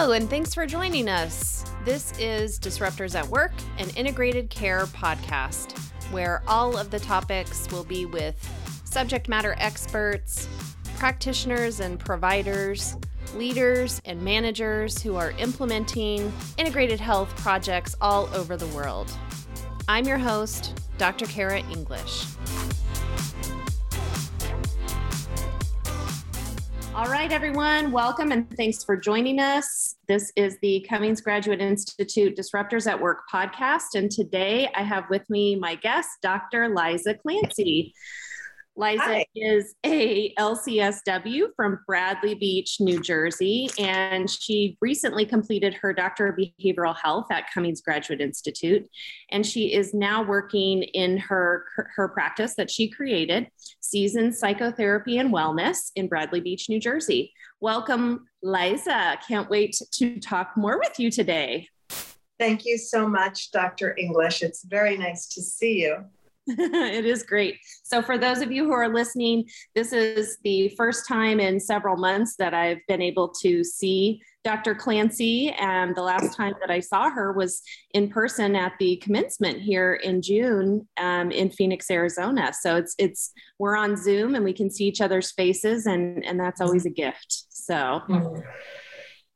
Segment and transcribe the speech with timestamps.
[0.00, 1.64] Hello, and thanks for joining us.
[1.84, 5.76] This is Disruptors at Work, an integrated care podcast
[6.12, 8.36] where all of the topics will be with
[8.84, 10.46] subject matter experts,
[10.98, 12.96] practitioners and providers,
[13.34, 19.10] leaders and managers who are implementing integrated health projects all over the world.
[19.88, 21.26] I'm your host, Dr.
[21.26, 22.24] Kara English.
[26.94, 29.87] All right, everyone, welcome and thanks for joining us.
[30.08, 33.94] This is the Cummings Graduate Institute Disruptors at Work podcast.
[33.94, 36.74] And today I have with me my guest, Dr.
[36.74, 37.92] Liza Clancy.
[38.78, 39.26] Liza Hi.
[39.34, 46.36] is a LCSW from Bradley Beach, New Jersey, and she recently completed her Doctor of
[46.36, 48.88] Behavioral Health at Cummings Graduate Institute.
[49.32, 51.64] And she is now working in her,
[51.96, 53.48] her practice that she created,
[53.80, 57.32] Seasoned Psychotherapy and Wellness in Bradley Beach, New Jersey.
[57.60, 59.18] Welcome, Liza.
[59.26, 61.66] Can't wait to talk more with you today.
[62.38, 63.96] Thank you so much, Dr.
[63.98, 64.44] English.
[64.44, 66.04] It's very nice to see you.
[66.48, 67.58] It is great.
[67.84, 71.96] So, for those of you who are listening, this is the first time in several
[71.96, 74.74] months that I've been able to see Dr.
[74.74, 75.50] Clancy.
[75.50, 77.60] And the last time that I saw her was
[77.92, 82.52] in person at the commencement here in June um, in Phoenix, Arizona.
[82.58, 86.40] So it's it's we're on Zoom and we can see each other's faces, and and
[86.40, 87.44] that's always a gift.
[87.50, 87.74] So.
[88.08, 88.40] Mm-hmm.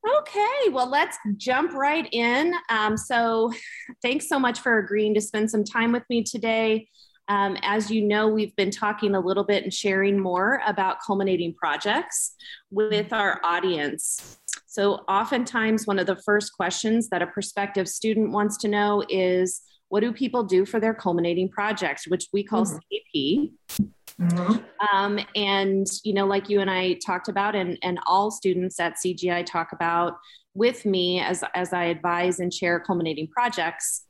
[0.05, 2.55] Okay, well, let's jump right in.
[2.69, 3.53] Um, so,
[4.03, 6.89] thanks so much for agreeing to spend some time with me today.
[7.29, 11.55] Um, as you know, we've been talking a little bit and sharing more about culminating
[11.55, 12.35] projects
[12.71, 14.39] with our audience.
[14.67, 19.63] So, oftentimes, one of the first questions that a prospective student wants to know is
[19.89, 22.79] what do people do for their culminating projects, which we call mm-hmm.
[23.17, 23.53] CP?
[24.21, 24.97] Mm-hmm.
[24.97, 28.97] Um, and, you know, like you and I talked about, and, and all students at
[29.05, 30.19] CGI talk about
[30.55, 34.05] with me as, as I advise and chair culminating projects,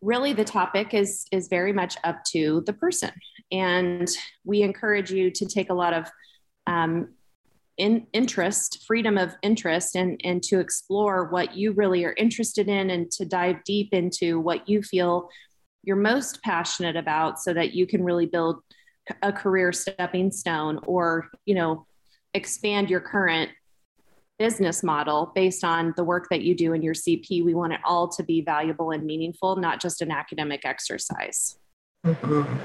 [0.00, 3.10] really the topic is, is very much up to the person.
[3.50, 4.08] And
[4.44, 6.06] we encourage you to take a lot of
[6.66, 7.08] um,
[7.78, 12.90] in, interest, freedom of interest, and, and to explore what you really are interested in
[12.90, 15.28] and to dive deep into what you feel
[15.84, 18.60] you're most passionate about so that you can really build
[19.22, 21.86] a career stepping stone or you know
[22.34, 23.50] expand your current
[24.38, 27.80] business model based on the work that you do in your cp we want it
[27.84, 31.58] all to be valuable and meaningful not just an academic exercise.
[32.06, 32.56] Mm-hmm.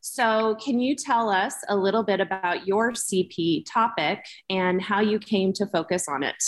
[0.00, 5.18] so can you tell us a little bit about your cp topic and how you
[5.18, 6.42] came to focus on it?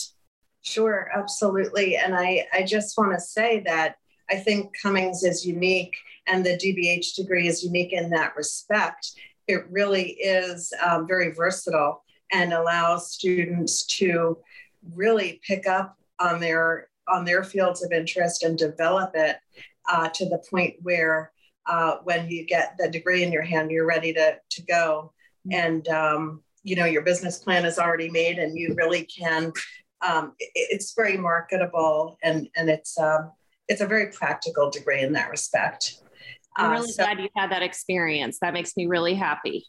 [0.62, 1.96] Sure absolutely.
[1.96, 3.96] And i i just want to say that
[4.28, 9.12] i think cummings is unique and the DBH degree is unique in that respect.
[9.46, 14.38] It really is um, very versatile and allows students to
[14.94, 19.36] really pick up on their on their fields of interest and develop it
[19.88, 21.30] uh, to the point where
[21.66, 25.12] uh, when you get the degree in your hand, you're ready to to go,
[25.50, 29.52] and um, you know your business plan is already made, and you really can.
[30.06, 33.32] Um, it, it's very marketable, and and it's um,
[33.68, 36.02] it's a very practical degree in that respect.
[36.56, 38.38] I'm really uh, so, glad you had that experience.
[38.40, 39.66] That makes me really happy.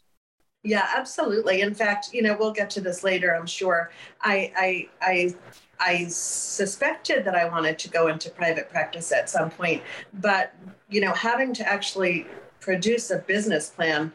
[0.64, 1.60] Yeah, absolutely.
[1.60, 3.90] In fact, you know, we'll get to this later, I'm sure.
[4.20, 5.34] I I I
[5.80, 9.82] I suspected that I wanted to go into private practice at some point,
[10.14, 10.52] but
[10.88, 12.26] you know, having to actually
[12.60, 14.12] produce a business plan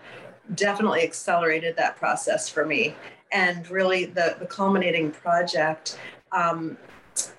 [0.56, 2.95] definitely accelerated that process for me.
[3.31, 5.97] And really, the the culminating project
[6.33, 6.78] um,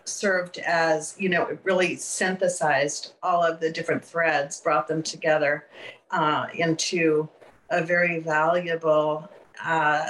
[0.05, 5.67] served as, you know, it really synthesized all of the different threads, brought them together
[6.11, 7.29] uh, into
[7.71, 9.29] a very valuable
[9.65, 10.07] uh,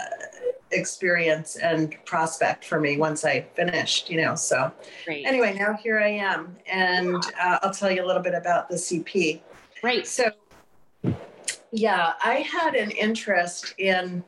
[0.72, 4.34] experience and prospect for me once I finished, you know.
[4.34, 4.72] So,
[5.04, 5.26] Great.
[5.26, 8.76] anyway, now here I am, and uh, I'll tell you a little bit about the
[8.76, 9.40] CP.
[9.82, 10.06] Right.
[10.06, 10.30] So,
[11.70, 14.24] yeah, I had an interest in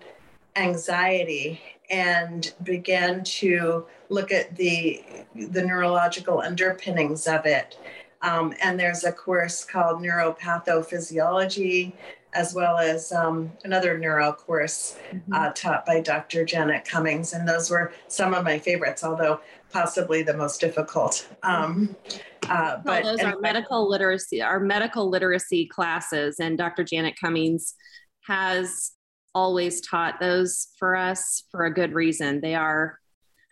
[0.57, 1.61] anxiety
[1.91, 5.03] and began to look at the
[5.35, 7.79] the neurological underpinnings of it.
[8.23, 11.93] Um, and there's a course called neuropathophysiology,
[12.33, 15.33] as well as um, another neuro course mm-hmm.
[15.33, 16.45] uh, taught by Dr.
[16.45, 17.33] Janet Cummings.
[17.35, 19.41] And those were some of my favorites, although
[19.71, 21.29] possibly the most difficult.
[21.43, 21.95] Um,
[22.49, 23.37] uh, but well, those anyway.
[23.37, 26.85] are medical literacy, our medical literacy classes, and Dr.
[26.85, 27.75] Janet Cummings
[28.27, 28.93] has
[29.37, 32.41] always taught those for us for a good reason.
[32.41, 32.99] They are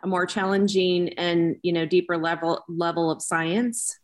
[0.03, 3.97] a more challenging and you know deeper level level of science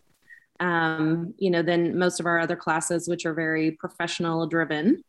[0.60, 5.04] um, you know than most of our other classes which are very professional driven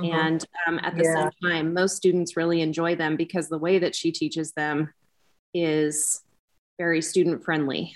[0.00, 0.14] mm-hmm.
[0.14, 1.14] and um, at the yeah.
[1.14, 4.92] same time most students really enjoy them because the way that she teaches them
[5.52, 6.22] is
[6.78, 7.94] very student friendly.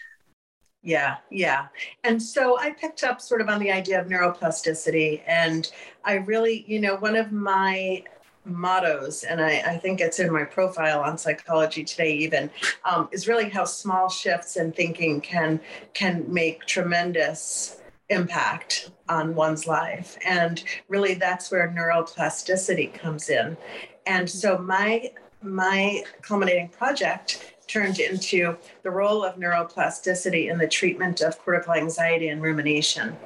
[0.88, 1.66] Yeah, yeah.
[2.02, 5.20] And so I picked up sort of on the idea of neuroplasticity.
[5.26, 5.70] And
[6.02, 8.04] I really, you know, one of my
[8.46, 12.48] mottos, and I, I think it's in my profile on Psychology Today, even,
[12.86, 15.60] um, is really how small shifts in thinking can
[15.92, 20.16] can make tremendous impact on one's life.
[20.24, 23.58] And really, that's where neuroplasticity comes in.
[24.06, 25.10] And so my
[25.42, 32.28] my culminating project turned into the role of neuroplasticity in the treatment of cortical anxiety
[32.28, 33.16] and rumination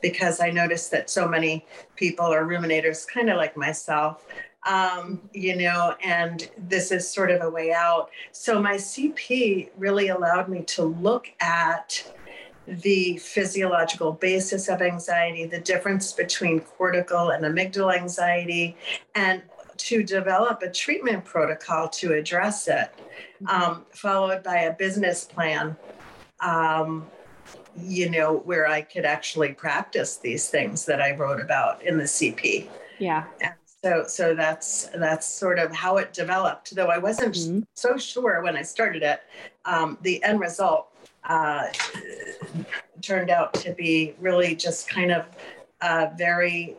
[0.00, 1.64] because I noticed that so many
[1.96, 4.24] people are ruminators, kind of like myself.
[4.66, 8.10] Um, you know, and this is sort of a way out.
[8.32, 12.04] So, my CP really allowed me to look at
[12.66, 18.76] the physiological basis of anxiety, the difference between cortical and amygdala anxiety,
[19.14, 19.42] and
[19.82, 22.92] to develop a treatment protocol to address it,
[23.46, 25.76] um, followed by a business plan.
[26.40, 27.06] Um,
[27.76, 32.04] you know, where I could actually practice these things that I wrote about in the
[32.04, 32.68] CP.
[32.98, 33.24] Yeah.
[33.40, 36.74] And so, so that's that's sort of how it developed.
[36.74, 37.60] Though I wasn't mm-hmm.
[37.74, 39.20] so sure when I started it,
[39.64, 40.88] um, the end result
[41.24, 41.66] uh,
[43.00, 45.26] turned out to be really just kind of
[45.80, 46.76] a very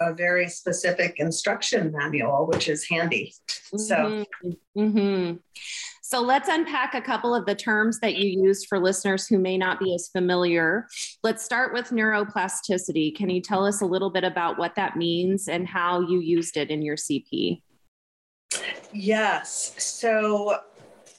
[0.00, 3.34] a very specific instruction manual, which is handy.
[3.76, 3.96] So.
[3.96, 4.80] Mm-hmm.
[4.80, 5.36] Mm-hmm.
[6.02, 9.58] So let's unpack a couple of the terms that you used for listeners who may
[9.58, 10.86] not be as familiar.
[11.24, 13.16] Let's start with neuroplasticity.
[13.16, 16.56] Can you tell us a little bit about what that means and how you used
[16.56, 17.60] it in your CP?
[18.92, 19.74] Yes.
[19.78, 20.60] So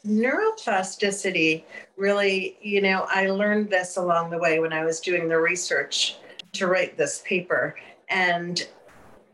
[0.07, 1.63] neuroplasticity
[1.97, 6.15] really, you know, I learned this along the way when I was doing the research
[6.53, 7.75] to write this paper.
[8.09, 8.67] And,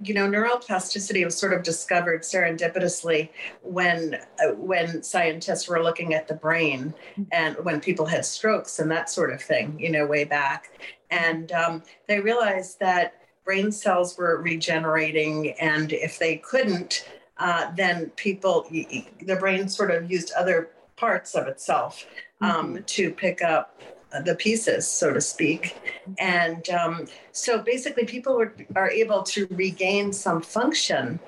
[0.01, 3.29] you know, neuroplasticity was sort of discovered serendipitously
[3.61, 6.93] when uh, when scientists were looking at the brain
[7.31, 10.79] and when people had strokes and that sort of thing, you know, way back.
[11.09, 13.13] And um, they realized that
[13.45, 20.09] brain cells were regenerating, and if they couldn't, uh, then people, the brain sort of
[20.09, 22.05] used other parts of itself
[22.41, 22.83] um, mm-hmm.
[22.85, 23.81] to pick up
[24.21, 25.75] the pieces, so to speak.
[26.19, 31.19] And um, so basically, people are, are able to regain some function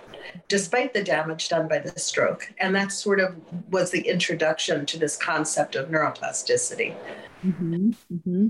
[0.48, 2.52] despite the damage done by the stroke.
[2.60, 3.36] And that sort of
[3.72, 6.96] was the introduction to this concept of neuroplasticity.
[7.46, 8.48] Mm-hmm, mm-hmm.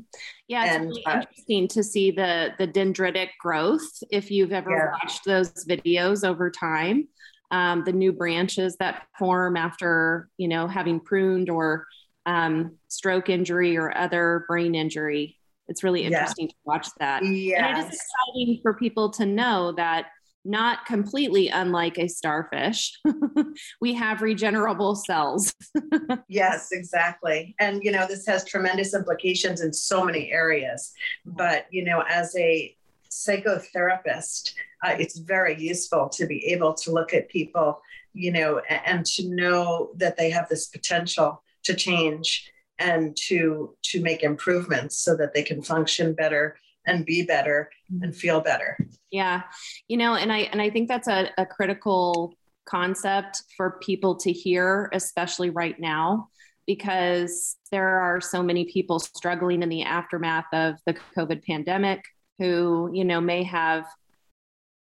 [0.48, 4.04] Yeah, it's and, really uh, interesting to see the the dendritic growth.
[4.10, 4.92] If you've ever yeah.
[4.92, 7.08] watched those videos over time,
[7.52, 11.88] um, the new branches that form after you know having pruned or
[12.26, 15.38] um, stroke injury or other brain injury.
[15.68, 16.52] It's really interesting yeah.
[16.52, 17.26] to watch that.
[17.26, 17.60] Yes.
[17.60, 20.08] And it is exciting for people to know that
[20.46, 23.00] not completely unlike a starfish,
[23.82, 25.54] we have regenerable cells.
[26.28, 27.56] yes, exactly.
[27.60, 30.94] And, you know, this has tremendous implications in so many areas.
[31.26, 32.76] But, you know, as a
[33.10, 34.54] psychotherapist,
[34.86, 37.82] uh, it's very useful to be able to look at people,
[38.14, 43.76] you know, and, and to know that they have this potential to change and to
[43.84, 46.58] to make improvements so that they can function better
[46.88, 47.70] and be better
[48.02, 48.78] and feel better.
[49.12, 49.44] Yeah.
[49.88, 52.34] You know and i and i think that's a, a critical
[52.66, 56.30] concept for people to hear especially right now
[56.66, 62.04] because there are so many people struggling in the aftermath of the covid pandemic
[62.40, 63.86] who you know may have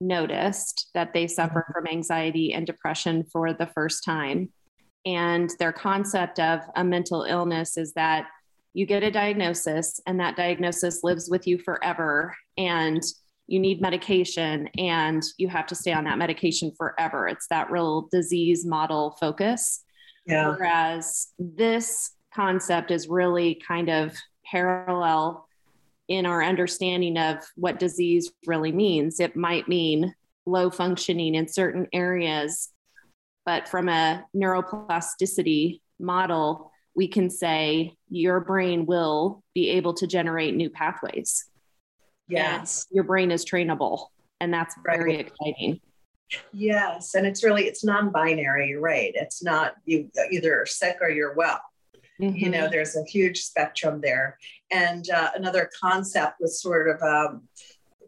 [0.01, 1.73] noticed that they suffer mm-hmm.
[1.73, 4.51] from anxiety and depression for the first time
[5.07, 8.27] and their concept of a mental illness is that
[8.73, 13.03] you get a diagnosis and that diagnosis lives with you forever and
[13.47, 17.29] you need medication and you have to stay on that medication forever.
[17.29, 19.85] It's that real disease model focus.
[20.27, 20.49] Yeah.
[20.49, 25.47] Whereas this concept is really kind of parallel
[26.09, 29.21] in our understanding of what disease really means.
[29.21, 30.15] It might mean
[30.47, 32.71] low functioning in certain areas
[33.45, 40.55] but from a neuroplasticity model, we can say your brain will be able to generate
[40.55, 41.45] new pathways.
[42.29, 42.87] Yes.
[42.89, 44.07] And your brain is trainable.
[44.41, 45.27] And that's very right.
[45.27, 45.81] exciting.
[46.53, 47.15] Yes.
[47.15, 49.13] And it's really, it's non-binary, right?
[49.15, 51.61] It's not you either sick or you're well.
[52.21, 52.37] Mm-hmm.
[52.37, 52.73] You know, mm-hmm.
[52.73, 54.39] there's a huge spectrum there.
[54.71, 57.43] And uh, another concept was sort of um,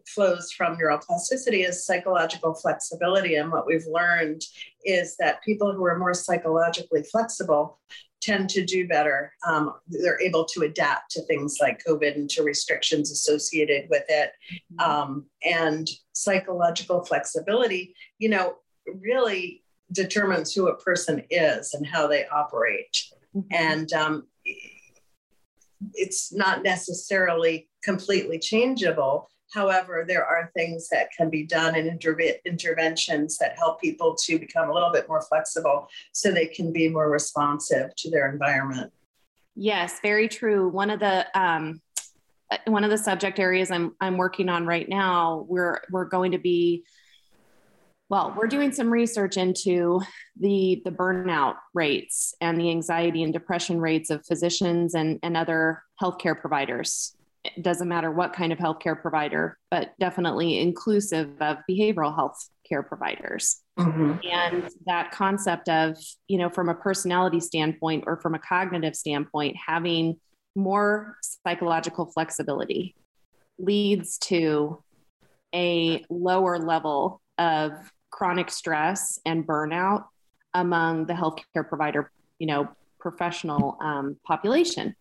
[0.07, 3.35] flows from neuroplasticity is psychological flexibility.
[3.35, 4.41] And what we've learned
[4.83, 7.79] is that people who are more psychologically flexible
[8.21, 9.33] tend to do better.
[9.47, 14.31] Um, they're able to adapt to things like COVID and to restrictions associated with it.
[14.73, 14.91] Mm-hmm.
[14.91, 18.55] Um, and psychological flexibility, you know,
[19.01, 23.03] really determines who a person is and how they operate.
[23.35, 23.47] Mm-hmm.
[23.51, 24.27] And um,
[25.93, 29.29] it's not necessarily completely changeable.
[29.53, 34.37] However, there are things that can be done and interve- interventions that help people to
[34.37, 38.91] become a little bit more flexible so they can be more responsive to their environment.
[39.55, 40.67] Yes, very true.
[40.67, 41.81] One of the um,
[42.65, 46.37] one of the subject areas I'm I'm working on right now, we're we're going to
[46.37, 46.85] be
[48.09, 50.01] well, we're doing some research into
[50.39, 55.83] the the burnout rates and the anxiety and depression rates of physicians and, and other
[56.01, 57.16] healthcare providers.
[57.55, 62.37] It doesn't matter what kind of healthcare provider, but definitely inclusive of behavioral health
[62.67, 63.61] care providers.
[63.79, 64.13] Mm-hmm.
[64.29, 69.55] And that concept of, you know, from a personality standpoint or from a cognitive standpoint,
[69.65, 70.19] having
[70.55, 72.95] more psychological flexibility
[73.59, 74.83] leads to
[75.53, 77.71] a lower level of
[78.11, 80.05] chronic stress and burnout
[80.53, 82.67] among the healthcare provider, you know,
[82.99, 84.95] professional um, population.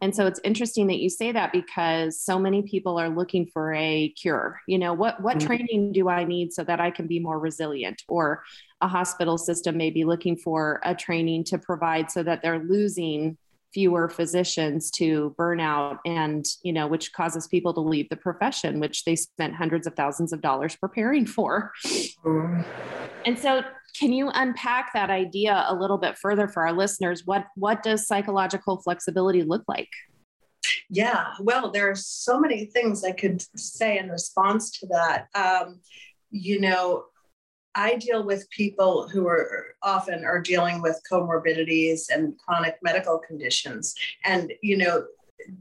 [0.00, 3.74] And so it's interesting that you say that because so many people are looking for
[3.74, 4.60] a cure.
[4.66, 5.46] You know, what what mm-hmm.
[5.46, 8.02] training do I need so that I can be more resilient?
[8.08, 8.42] Or
[8.80, 13.38] a hospital system may be looking for a training to provide so that they're losing
[13.74, 19.04] fewer physicians to burnout and you know which causes people to leave the profession which
[19.04, 21.72] they spent hundreds of thousands of dollars preparing for
[23.26, 23.62] and so
[23.98, 28.06] can you unpack that idea a little bit further for our listeners what what does
[28.06, 29.90] psychological flexibility look like
[30.88, 35.80] yeah well there are so many things i could say in response to that um,
[36.30, 37.04] you know
[37.74, 43.94] I deal with people who are often are dealing with comorbidities and chronic medical conditions.
[44.24, 45.04] And, you know,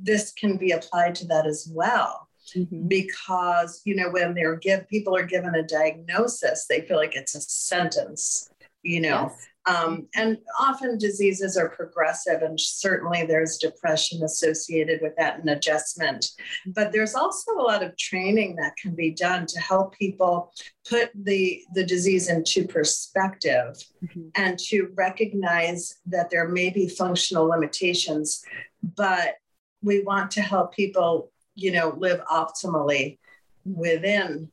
[0.01, 2.27] this can be applied to that as well.
[2.55, 2.87] Mm-hmm.
[2.87, 7.35] Because, you know, when they're give people are given a diagnosis, they feel like it's
[7.35, 8.49] a sentence,
[8.81, 9.31] you know.
[9.31, 9.47] Yes.
[9.65, 16.25] Um, and often diseases are progressive, and certainly there's depression associated with that and adjustment.
[16.65, 20.51] But there's also a lot of training that can be done to help people
[20.89, 24.27] put the, the disease into perspective mm-hmm.
[24.35, 28.43] and to recognize that there may be functional limitations,
[28.81, 29.35] but
[29.81, 33.17] we want to help people, you know, live optimally
[33.65, 34.49] within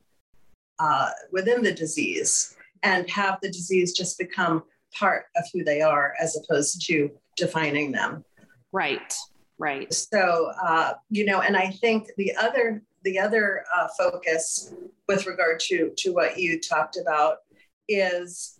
[0.79, 4.63] uh, within the disease and have the disease just become
[4.97, 8.25] part of who they are as opposed to defining them.
[8.71, 9.13] Right,
[9.59, 9.93] right.
[9.93, 14.73] So, uh, you know, and I think the other the other uh, focus
[15.07, 17.37] with regard to to what you talked about
[17.87, 18.59] is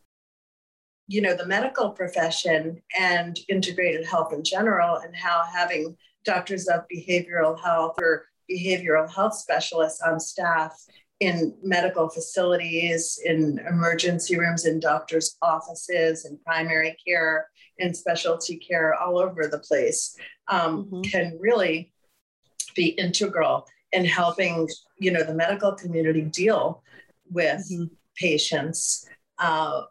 [1.07, 6.81] you know the medical profession and integrated health in general and how having doctors of
[6.93, 10.73] behavioral health or behavioral health specialists on staff
[11.19, 18.95] in medical facilities, in emergency rooms, in doctors' offices, in primary care, in specialty care,
[18.95, 20.15] all over the place,
[20.47, 21.01] um, mm-hmm.
[21.03, 21.93] can really
[22.75, 24.67] be integral in helping
[24.97, 26.81] you know the medical community deal
[27.29, 27.85] with mm-hmm.
[28.15, 29.07] patients
[29.39, 29.81] uh,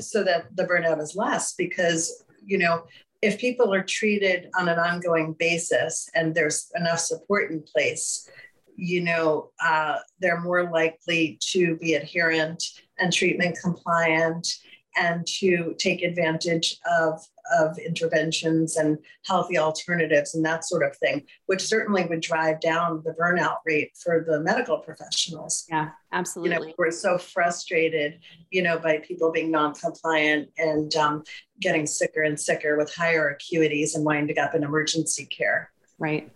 [0.00, 2.84] so that the burnout is less because you know
[3.24, 8.28] if people are treated on an ongoing basis and there's enough support in place
[8.76, 12.62] you know, uh, they're more likely to be adherent
[12.98, 14.48] and treatment compliant
[14.96, 17.20] and to take advantage of,
[17.58, 23.02] of interventions and healthy alternatives and that sort of thing, which certainly would drive down
[23.04, 25.64] the burnout rate for the medical professionals.
[25.68, 26.54] Yeah, absolutely.
[26.54, 28.20] You know, we're so frustrated,
[28.50, 31.24] you know, by people being non-compliant and um,
[31.60, 35.70] getting sicker and sicker with higher acuities and winding up in emergency care.
[35.98, 36.30] Right.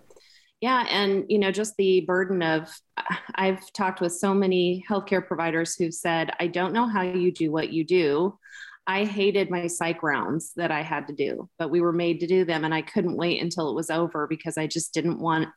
[0.60, 0.84] Yeah.
[0.88, 2.68] And, you know, just the burden of,
[3.34, 7.52] I've talked with so many healthcare providers who've said, I don't know how you do
[7.52, 8.38] what you do.
[8.86, 12.26] I hated my psych rounds that I had to do, but we were made to
[12.26, 12.64] do them.
[12.64, 15.48] And I couldn't wait until it was over because I just didn't want,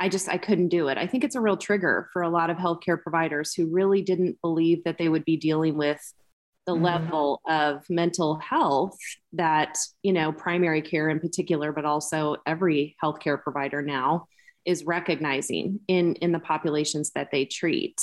[0.00, 0.98] I just, I couldn't do it.
[0.98, 4.40] I think it's a real trigger for a lot of healthcare providers who really didn't
[4.42, 6.00] believe that they would be dealing with
[6.66, 6.84] the mm-hmm.
[6.84, 8.98] level of mental health
[9.34, 14.26] that, you know, primary care in particular, but also every healthcare provider now
[14.64, 18.00] is recognizing in in the populations that they treat.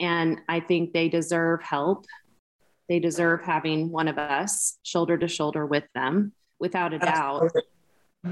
[0.00, 2.06] And i think they deserve help.
[2.88, 7.50] They deserve having one of us shoulder to shoulder with them without a doubt.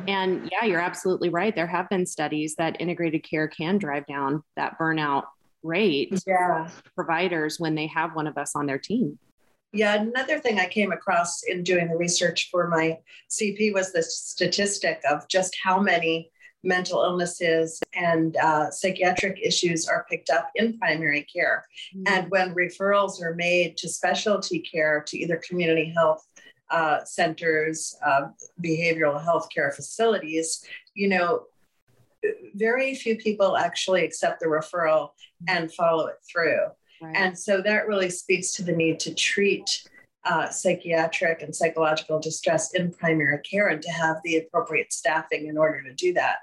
[0.07, 1.55] And yeah you're absolutely right.
[1.55, 5.25] There have been studies that integrated care can drive down that burnout
[5.63, 6.69] rate yeah.
[6.95, 9.19] providers when they have one of us on their team.
[9.73, 12.99] Yeah, another thing I came across in doing the research for my
[13.31, 16.31] CP was the statistic of just how many
[16.63, 21.67] mental illnesses and uh, psychiatric issues are picked up in primary care.
[21.95, 22.15] Mm-hmm.
[22.15, 26.27] And when referrals are made to specialty care, to either community health
[26.71, 28.29] uh, centers, uh,
[28.63, 30.65] behavioral health care facilities,
[30.95, 31.45] you know,
[32.55, 35.11] very few people actually accept the referral
[35.49, 36.61] and follow it through.
[37.01, 37.17] Right.
[37.17, 39.89] And so that really speaks to the need to treat
[40.25, 45.57] uh, psychiatric and psychological distress in primary care and to have the appropriate staffing in
[45.57, 46.37] order to do that.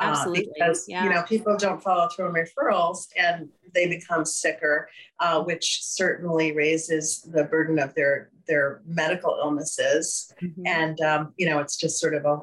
[0.00, 0.48] Uh, Absolutely.
[0.48, 1.04] Uh, because yeah.
[1.04, 6.52] you know people don't follow through on referrals and they become sicker, uh, which certainly
[6.52, 10.32] raises the burden of their their medical illnesses.
[10.42, 10.66] Mm-hmm.
[10.66, 12.40] And um, you know it's just sort of a,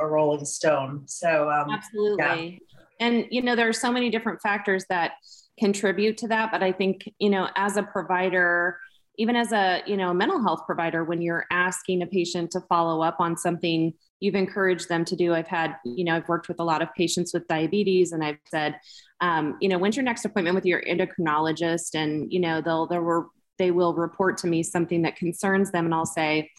[0.00, 1.02] a rolling stone.
[1.06, 2.62] So um, absolutely.
[2.62, 2.78] Yeah.
[3.00, 5.12] And you know there are so many different factors that
[5.58, 8.78] contribute to that, but I think you know as a provider
[9.16, 13.02] even as a you know mental health provider when you're asking a patient to follow
[13.02, 15.34] up on something you've encouraged them to do.
[15.34, 18.38] I've had you know i've worked with a lot of patients with diabetes and i've
[18.46, 18.78] said
[19.20, 21.94] um, you know when's your next appointment with your endocrinologist?
[21.94, 25.84] And you know they'll they will they will report to me something that concerns them
[25.84, 26.50] and i'll say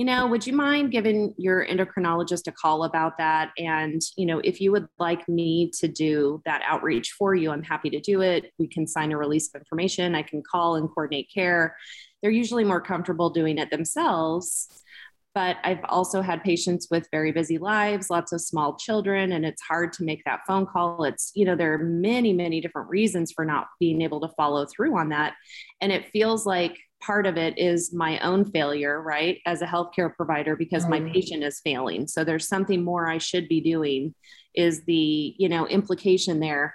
[0.00, 3.50] you know, would you mind giving your endocrinologist a call about that?
[3.58, 7.62] And, you know, if you would like me to do that outreach for you, I'm
[7.62, 8.50] happy to do it.
[8.58, 10.14] We can sign a release of information.
[10.14, 11.76] I can call and coordinate care.
[12.22, 14.68] They're usually more comfortable doing it themselves.
[15.34, 19.60] But I've also had patients with very busy lives, lots of small children, and it's
[19.60, 21.04] hard to make that phone call.
[21.04, 24.64] It's, you know, there are many, many different reasons for not being able to follow
[24.64, 25.34] through on that.
[25.82, 30.14] And it feels like part of it is my own failure, right, as a healthcare
[30.14, 30.90] provider because mm.
[30.90, 32.06] my patient is failing.
[32.06, 34.14] So there's something more I should be doing
[34.54, 36.74] is the, you know, implication there.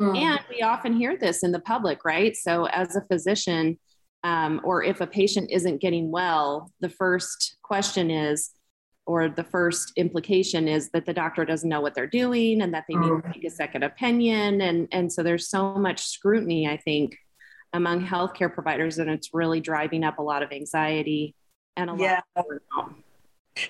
[0.00, 0.16] Mm.
[0.16, 2.36] And we often hear this in the public, right?
[2.36, 3.78] So as a physician,
[4.24, 8.50] um, or if a patient isn't getting well, the first question is,
[9.04, 12.84] or the first implication is that the doctor doesn't know what they're doing and that
[12.88, 13.32] they need to mm.
[13.32, 14.60] take a second opinion.
[14.60, 17.16] And, and so there's so much scrutiny, I think,
[17.72, 21.34] among healthcare providers, and it's really driving up a lot of anxiety
[21.76, 22.20] and a yeah.
[22.36, 22.46] lot
[22.78, 22.94] of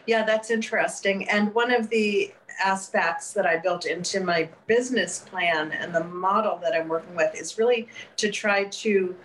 [0.06, 1.28] Yeah, that's interesting.
[1.28, 6.58] And one of the aspects that I built into my business plan and the model
[6.58, 9.16] that I'm working with is really to try to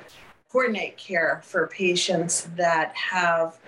[0.49, 3.59] coordinate care for patients that have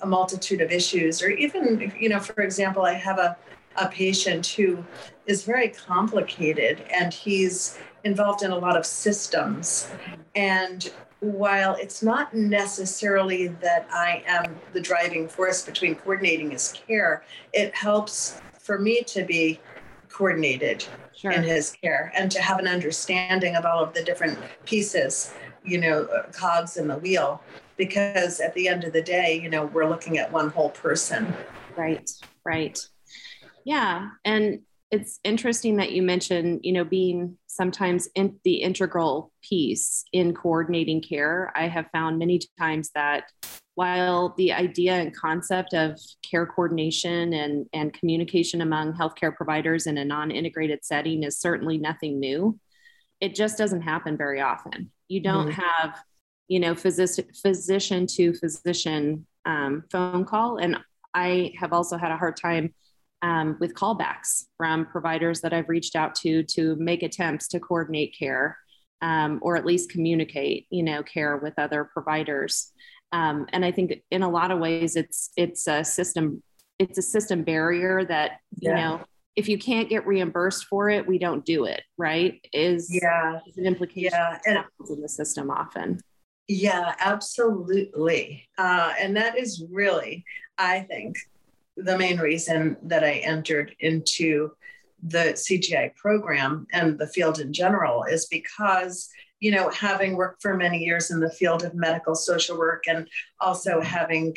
[0.00, 3.36] a multitude of issues or even you know for example i have a,
[3.76, 4.84] a patient who
[5.26, 9.88] is very complicated and he's involved in a lot of systems.
[10.34, 10.90] And
[11.20, 17.74] while it's not necessarily that I am the driving force between coordinating his care, it
[17.74, 19.60] helps for me to be
[20.08, 21.32] coordinated sure.
[21.32, 25.32] in his care and to have an understanding of all of the different pieces,
[25.64, 27.42] you know, cogs in the wheel.
[27.76, 31.32] Because at the end of the day, you know, we're looking at one whole person.
[31.76, 32.10] Right,
[32.44, 32.76] right.
[33.64, 34.08] Yeah.
[34.24, 40.34] And it's interesting that you mentioned, you know, being sometimes in the integral piece in
[40.34, 41.52] coordinating care.
[41.54, 43.24] I have found many times that
[43.74, 49.98] while the idea and concept of care coordination and, and communication among healthcare providers in
[49.98, 52.58] a non-integrated setting is certainly nothing new,
[53.20, 54.90] it just doesn't happen very often.
[55.08, 55.60] You don't mm-hmm.
[55.60, 55.98] have,
[56.48, 60.78] you know, physician physician to physician um, phone call, and
[61.14, 62.74] I have also had a hard time
[63.22, 68.14] um, with callbacks from providers that I've reached out to to make attempts to coordinate
[68.18, 68.58] care
[69.00, 72.72] um, or at least communicate, you know, care with other providers.
[73.12, 76.42] Um, and I think in a lot of ways, it's it's a system
[76.78, 78.76] it's a system barrier that you yeah.
[78.76, 79.00] know
[79.34, 81.82] if you can't get reimbursed for it, we don't do it.
[81.96, 82.40] Right?
[82.52, 84.38] Is yeah is an implication yeah.
[84.46, 86.00] and, in the system often.
[86.48, 88.48] Yeah, absolutely.
[88.56, 90.24] Uh, and that is really,
[90.56, 91.18] I think,
[91.84, 94.52] the main reason that I entered into
[95.02, 99.08] the CGI program and the field in general is because,
[99.40, 103.08] you know, having worked for many years in the field of medical social work and
[103.40, 104.36] also having,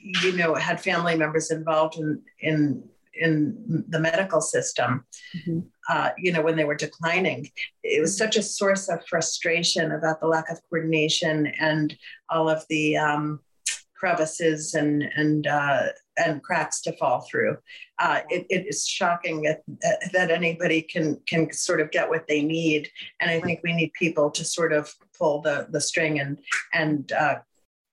[0.00, 5.04] you know, had family members involved in, in, in the medical system,
[5.36, 5.60] mm-hmm.
[5.88, 7.50] uh, you know, when they were declining,
[7.82, 11.96] it was such a source of frustration about the lack of coordination and
[12.30, 13.40] all of the, um,
[13.96, 17.56] crevices and and uh, and cracks to fall through.
[17.98, 19.62] Uh, it, it is shocking that,
[20.12, 22.88] that anybody can can sort of get what they need,
[23.20, 26.38] and I think we need people to sort of pull the the string and
[26.72, 27.36] and uh,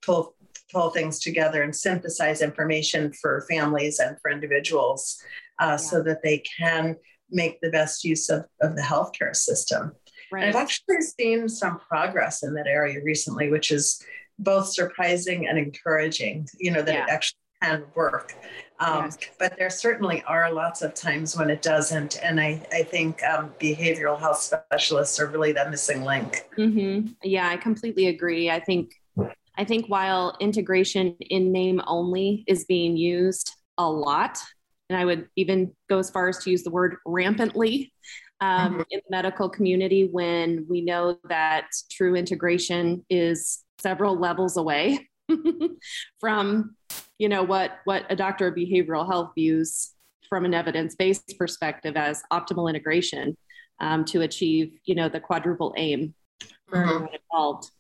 [0.06, 0.36] pull
[0.72, 5.22] pull things together and synthesize information for families and for individuals,
[5.62, 5.76] uh, yeah.
[5.76, 6.96] so that they can
[7.30, 9.92] make the best use of, of the healthcare system.
[10.32, 10.48] Right.
[10.48, 14.04] I've actually seen some progress in that area recently, which is
[14.40, 17.04] both surprising and encouraging, you know, that yeah.
[17.04, 18.36] it actually can work.
[18.80, 19.17] Um, yes.
[19.39, 22.19] But there certainly are lots of times when it doesn't.
[22.21, 26.45] And I, I think um, behavioral health specialists are really that missing link.
[26.58, 27.13] Mm-hmm.
[27.23, 28.49] Yeah, I completely agree.
[28.49, 28.93] I think
[29.56, 34.39] I think while integration in name only is being used a lot,
[34.89, 37.93] and I would even go as far as to use the word rampantly
[38.41, 38.82] um, mm-hmm.
[38.89, 45.08] in the medical community when we know that true integration is several levels away
[46.19, 46.76] from
[47.24, 49.94] you know what what a doctor of behavioral health views
[50.28, 53.38] from an evidence-based perspective as optimal integration
[53.80, 56.14] um, to achieve you know the quadruple aim
[56.68, 56.90] for mm-hmm.
[56.90, 57.72] everyone involved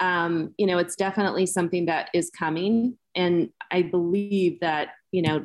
[0.00, 5.42] um, you know it's definitely something that is coming and i believe that you know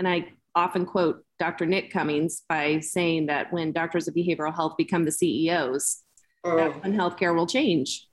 [0.00, 1.66] and i often quote Dr.
[1.66, 6.04] Nick Cummings by saying that when doctors of behavioral health become the CEOs,
[6.44, 6.56] oh.
[6.56, 8.06] that's when healthcare will change.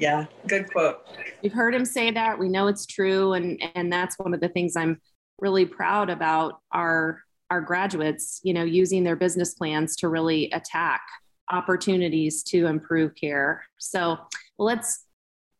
[0.00, 1.06] Yeah, good quote.
[1.42, 2.38] We've heard him say that.
[2.38, 5.00] We know it's true, and and that's one of the things I'm
[5.38, 8.40] really proud about our our graduates.
[8.42, 11.02] You know, using their business plans to really attack
[11.50, 13.62] opportunities to improve care.
[13.78, 14.18] So
[14.56, 15.04] well, let's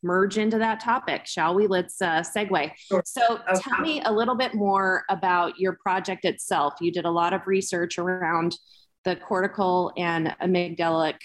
[0.03, 1.67] merge into that topic, shall we?
[1.67, 2.73] Let's uh, segue.
[2.77, 3.03] Sure.
[3.05, 3.61] So, okay.
[3.61, 6.75] tell me a little bit more about your project itself.
[6.81, 8.57] You did a lot of research around
[9.05, 11.17] the cortical and amygdalic,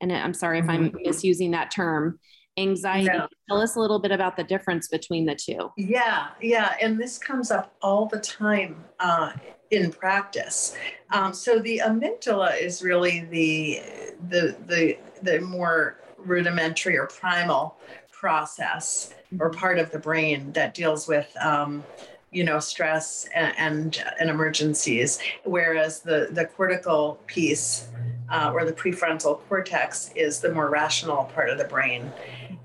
[0.00, 1.02] and I'm sorry if I'm mm-hmm.
[1.02, 2.18] misusing that term,
[2.56, 3.10] anxiety.
[3.48, 5.70] Tell us a little bit about the difference between the two.
[5.76, 9.32] Yeah, yeah, and this comes up all the time uh,
[9.70, 10.76] in practice.
[11.12, 13.82] Um, so the amygdala is really the
[14.28, 17.76] the the the more rudimentary or primal
[18.10, 19.58] process or mm-hmm.
[19.58, 21.84] part of the brain that deals with um,
[22.30, 27.88] you know stress and, and, and emergencies whereas the the cortical piece
[28.34, 32.12] uh, or the prefrontal cortex is the more rational part of the brain.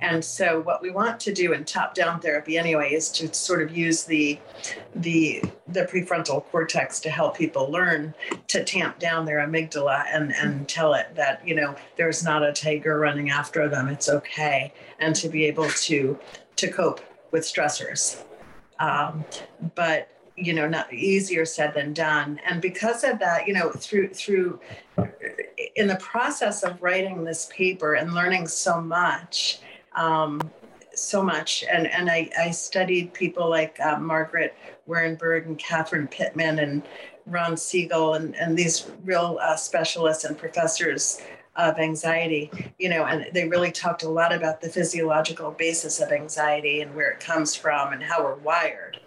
[0.02, 3.62] And so what we want to do in top down therapy anyway is to sort
[3.62, 4.40] of use the
[4.96, 8.16] the the prefrontal cortex to help people learn
[8.48, 12.54] to tamp down their amygdala and and tell it that you know there's not a
[12.54, 16.18] tiger running after them it's okay and to be able to
[16.56, 17.02] to cope
[17.32, 18.24] with stressors.
[18.80, 19.26] Um,
[19.76, 20.10] but
[20.42, 24.60] you know not easier said than done and because of that you know through through
[25.76, 29.60] in the process of writing this paper and learning so much
[29.96, 30.40] um,
[30.96, 34.56] so much and and I, I studied people like uh, margaret
[34.88, 36.84] Wehrenberg and catherine pittman and
[37.26, 41.22] ron siegel and, and these real uh, specialists and professors
[41.60, 46.12] of anxiety, you know, and they really talked a lot about the physiological basis of
[46.12, 49.00] anxiety and where it comes from and how we're wired.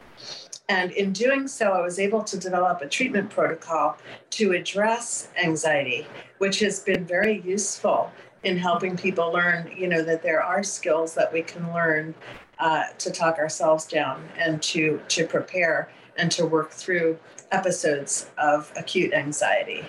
[0.69, 3.99] And in doing so, I was able to develop a treatment protocol
[4.31, 6.07] to address anxiety,
[6.39, 8.11] which has been very useful
[8.45, 12.15] in helping people learn, you know, that there are skills that we can learn
[12.59, 17.19] uh, to talk ourselves down and to to prepare and to work through
[17.51, 19.85] episodes of acute anxiety.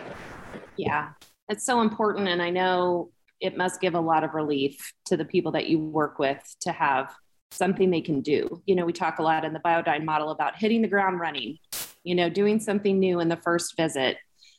[0.78, 1.10] Yeah,
[1.50, 2.28] it's so important.
[2.28, 5.80] And I know it must give a lot of relief to the people that you
[5.80, 7.14] work with to have
[7.54, 8.62] something they can do.
[8.66, 11.58] You know, we talk a lot in the Biodyne model about hitting the ground running,
[12.04, 14.18] you know, doing something new in the first visit.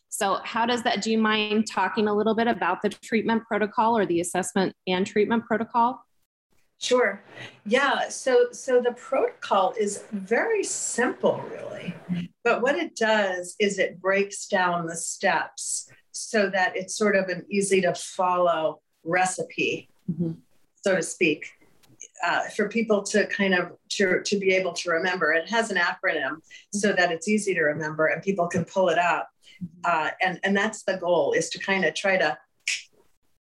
[0.09, 1.03] So, how does that?
[1.03, 5.07] Do you mind talking a little bit about the treatment protocol or the assessment and
[5.07, 6.05] treatment protocol?
[6.79, 7.23] Sure.
[7.65, 8.09] Yeah.
[8.09, 11.95] So, so the protocol is very simple, really.
[12.43, 17.29] But what it does is it breaks down the steps so that it's sort of
[17.29, 20.33] an easy to follow recipe, mm-hmm.
[20.83, 21.47] so to speak,
[22.25, 25.33] uh, for people to kind of to, to be able to remember.
[25.33, 26.37] It has an acronym
[26.73, 29.29] so that it's easy to remember and people can pull it up.
[29.85, 32.37] Uh, and and that's the goal is to kind of try to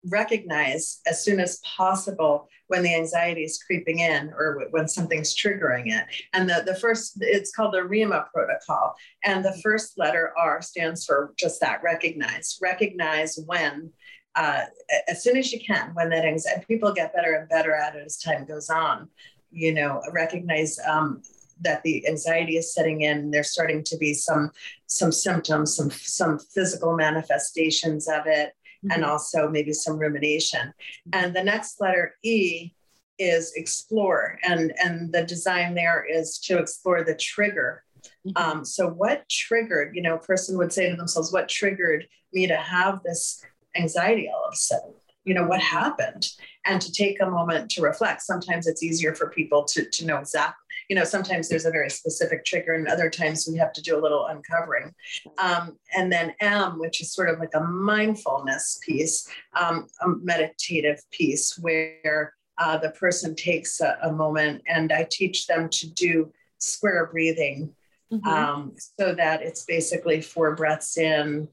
[0.07, 5.87] recognize as soon as possible when the anxiety is creeping in or when something's triggering
[5.87, 6.05] it.
[6.35, 8.95] And the, the first, it's called the REMA protocol.
[9.25, 12.59] And the first letter R stands for just that recognize.
[12.61, 13.91] Recognize when,
[14.39, 14.65] uh,
[15.09, 18.05] as soon as you can, when that anxiety, people get better and better at it
[18.07, 19.09] as time goes on.
[19.51, 21.23] You know, recognize um,
[21.63, 24.53] that the anxiety is setting in there's starting to be some
[24.87, 28.53] some symptoms some some physical manifestations of it
[28.85, 28.93] mm-hmm.
[28.93, 30.73] and also maybe some rumination.
[31.13, 32.73] And the next letter E
[33.19, 37.83] is explore, and and the design there is to explore the trigger.
[38.27, 38.51] Mm-hmm.
[38.51, 39.97] Um, so what triggered?
[39.97, 43.45] You know, a person would say to themselves, "What triggered me to have this
[43.77, 46.27] anxiety all of a sudden?" You know, what happened?
[46.65, 48.23] And to take a moment to reflect.
[48.23, 51.91] Sometimes it's easier for people to to know exactly you know, sometimes there's a very
[51.91, 54.95] specific trigger, and other times we have to do a little uncovering.
[55.37, 61.03] Um, and then M, which is sort of like a mindfulness piece, um, a meditative
[61.11, 66.33] piece where uh, the person takes a, a, moment, and I teach them to do
[66.59, 67.75] square breathing.
[68.11, 68.27] Mm-hmm.
[68.27, 71.47] Um, so that it's basically four breaths in,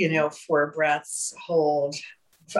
[0.00, 1.94] you know, four breaths, hold,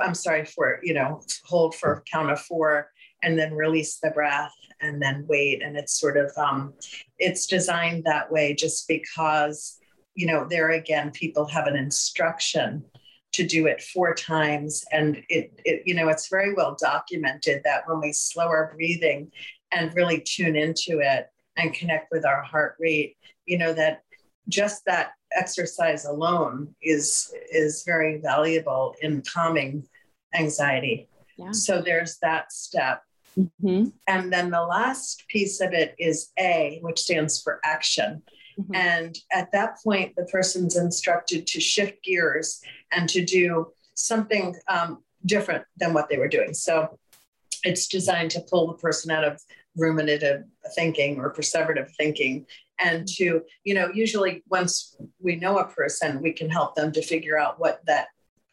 [0.01, 2.91] I'm sorry, for, you know, hold for count of four
[3.23, 5.63] and then release the breath and then wait.
[5.63, 6.75] And it's sort of um,
[7.19, 9.79] it's designed that way just because
[10.15, 12.85] you know there again people have an instruction
[13.33, 17.85] to do it four times and it, it you know it's very well documented that
[17.87, 19.31] when we slow our breathing
[19.71, 24.03] and really tune into it and connect with our heart rate you know that
[24.49, 29.87] just that exercise alone is is very valuable in calming
[30.35, 31.51] anxiety yeah.
[31.53, 33.03] so there's that step
[33.39, 33.89] mm-hmm.
[34.09, 38.23] and then the last piece of it is a which stands for action
[38.59, 38.75] mm-hmm.
[38.75, 42.61] and at that point the person's instructed to shift gears
[42.93, 46.99] and to do something um, different than what they were doing so
[47.63, 49.41] it's designed to pull the person out of
[49.79, 52.47] ruminative thinking or perseverative thinking
[52.81, 57.03] and to you know usually once we know a person we can help them to
[57.03, 58.09] figure out what that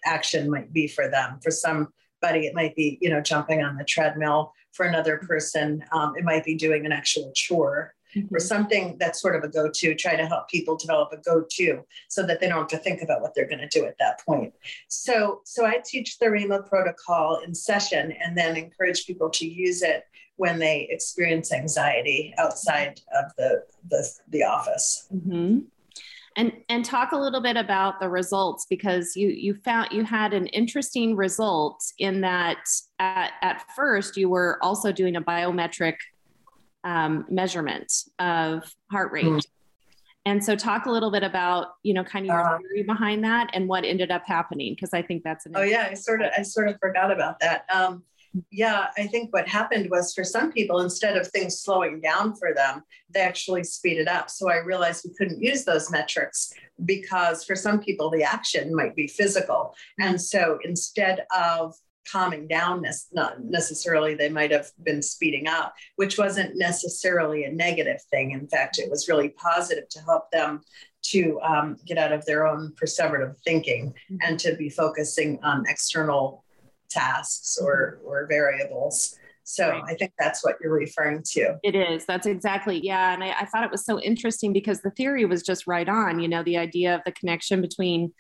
[0.06, 1.40] action might be for them.
[1.44, 4.54] For somebody it might be you know jumping on the treadmill.
[4.74, 7.94] For another person um, it might be doing an actual chore.
[8.16, 8.34] Mm-hmm.
[8.34, 12.26] or something that's sort of a go-to try to help people develop a go-to so
[12.26, 14.54] that they don't have to think about what they're going to do at that point.
[14.88, 19.82] So so i teach the REMA protocol in session and then encourage people to use
[19.82, 20.06] it
[20.38, 25.08] when they experience anxiety outside of the the, the office.
[25.13, 25.60] Mm-hmm.
[26.38, 30.34] And and talk a little bit about the results because you you found you had
[30.34, 32.60] an interesting result in that
[33.00, 35.95] at, at first you were also doing a biometric
[36.84, 39.26] um, measurement of heart rate.
[39.26, 39.45] Mm.
[40.28, 43.23] And so talk a little bit about, you know, kind of your uh, theory behind
[43.23, 44.76] that and what ended up happening.
[44.78, 47.39] Cause I think that's an Oh yeah, I sort of, I sort of forgot about
[47.39, 47.65] that.
[47.73, 48.04] Um,
[48.52, 52.54] yeah, I think what happened was for some people, instead of things slowing down for
[52.54, 54.30] them, they actually speeded up.
[54.30, 56.54] So I realized we couldn't use those metrics
[56.86, 59.73] because for some people, the action might be physical.
[60.00, 61.76] And so instead of
[62.12, 68.02] calming down, not necessarily, they might have been speeding up, which wasn't necessarily a negative
[68.10, 68.32] thing.
[68.32, 70.62] In fact, it was really positive to help them
[71.04, 76.43] to um, get out of their own perseverative thinking and to be focusing on external
[76.89, 79.17] tasks or or variables
[79.50, 79.84] so right.
[79.88, 81.56] I think that's what you're referring to.
[81.63, 82.06] It is.
[82.06, 82.82] That's exactly.
[82.84, 83.13] Yeah.
[83.13, 86.19] And I, I, thought it was so interesting because the theory was just right on,
[86.19, 88.13] you know, the idea of the connection between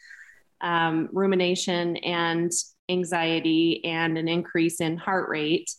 [0.61, 2.49] um, rumination and
[2.87, 5.69] anxiety and an increase in heart rate.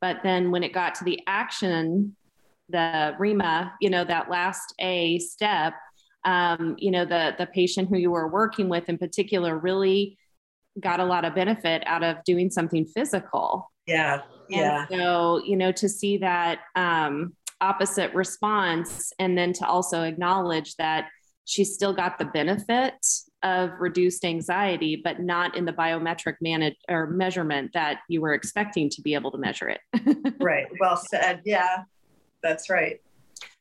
[0.00, 2.16] But then when it got to the action,
[2.68, 5.74] the REMA, you know, that last A step,
[6.24, 10.18] um, you know, the, the patient who you were working with in particular really
[10.80, 13.70] got a lot of benefit out of doing something physical.
[13.86, 14.22] Yeah.
[14.48, 14.80] Yeah.
[14.80, 20.76] And so, you know, to see that um, opposite response and then to also acknowledge
[20.76, 21.08] that
[21.44, 22.94] she still got the benefit
[23.42, 28.90] of reduced anxiety, but not in the biometric manage or measurement that you were expecting
[28.90, 29.80] to be able to measure it.
[30.40, 30.66] right.
[30.80, 31.42] Well said.
[31.44, 31.84] Yeah,
[32.42, 33.00] that's right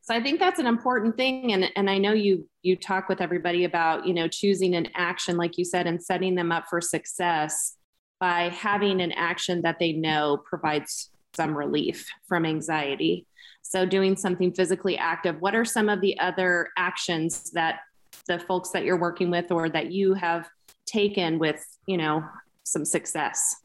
[0.05, 3.21] so i think that's an important thing and and i know you you talk with
[3.21, 6.79] everybody about you know choosing an action like you said and setting them up for
[6.79, 7.75] success
[8.19, 13.27] by having an action that they know provides some relief from anxiety.
[13.61, 17.79] So doing something physically active what are some of the other actions that
[18.27, 20.49] the folks that you're working with or that you have
[20.85, 22.23] taken with you know
[22.63, 23.57] some success?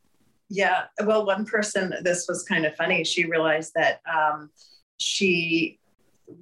[0.49, 4.51] Yeah well one person this was kind of funny she realized that um,
[4.99, 5.80] she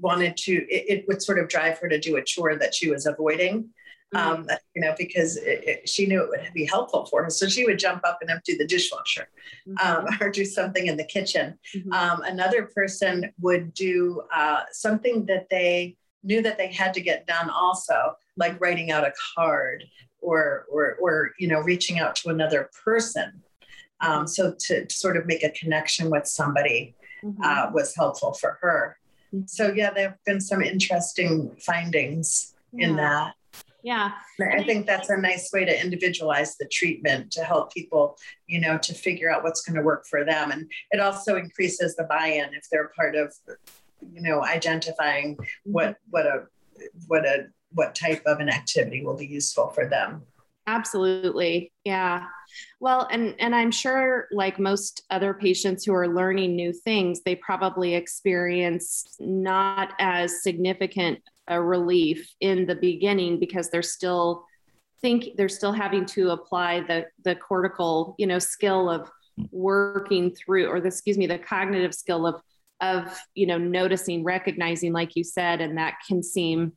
[0.01, 2.91] wanted to it, it, would sort of drive her to do a chore that she
[2.91, 3.69] was avoiding
[4.15, 4.17] mm-hmm.
[4.17, 7.49] um, you know because it, it, she knew it would be helpful for her so
[7.49, 9.29] she would jump up and empty the dishwasher
[9.69, 9.87] mm-hmm.
[9.87, 11.93] um, or do something in the kitchen mm-hmm.
[11.93, 17.27] um, another person would do uh, something that they knew that they had to get
[17.27, 19.85] done also like writing out a card
[20.21, 23.43] or or or you know reaching out to another person
[24.01, 27.43] um, so to, to, sort of make a connection with somebody mm-hmm.
[27.43, 28.97] uh, was helpful for her
[29.47, 32.89] so yeah, there have been some interesting findings yeah.
[32.89, 33.35] in that.
[33.83, 34.13] Yeah.
[34.41, 38.77] I think that's a nice way to individualize the treatment to help people, you know,
[38.79, 40.51] to figure out what's going to work for them.
[40.51, 43.33] And it also increases the buy-in if they're part of,
[44.13, 45.73] you know, identifying mm-hmm.
[45.73, 46.45] what what a
[47.07, 50.23] what a what type of an activity will be useful for them.
[50.67, 51.73] Absolutely.
[51.85, 52.27] Yeah.
[52.81, 57.37] Well, and and I'm sure like most other patients who are learning new things, they
[57.37, 64.45] probably experience not as significant a relief in the beginning because they're still
[65.01, 69.11] think they're still having to apply the the cortical, you know, skill of
[69.51, 72.41] working through or the excuse me, the cognitive skill of
[72.81, 76.73] of, you know, noticing, recognizing like you said and that can seem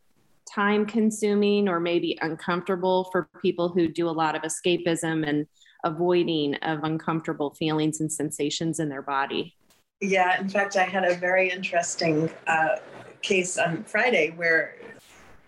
[0.54, 5.46] time consuming or maybe uncomfortable for people who do a lot of escapism and
[5.84, 9.56] avoiding of uncomfortable feelings and sensations in their body.
[10.02, 12.78] Yeah, in fact, I had a very interesting uh,
[13.22, 14.76] case on Friday where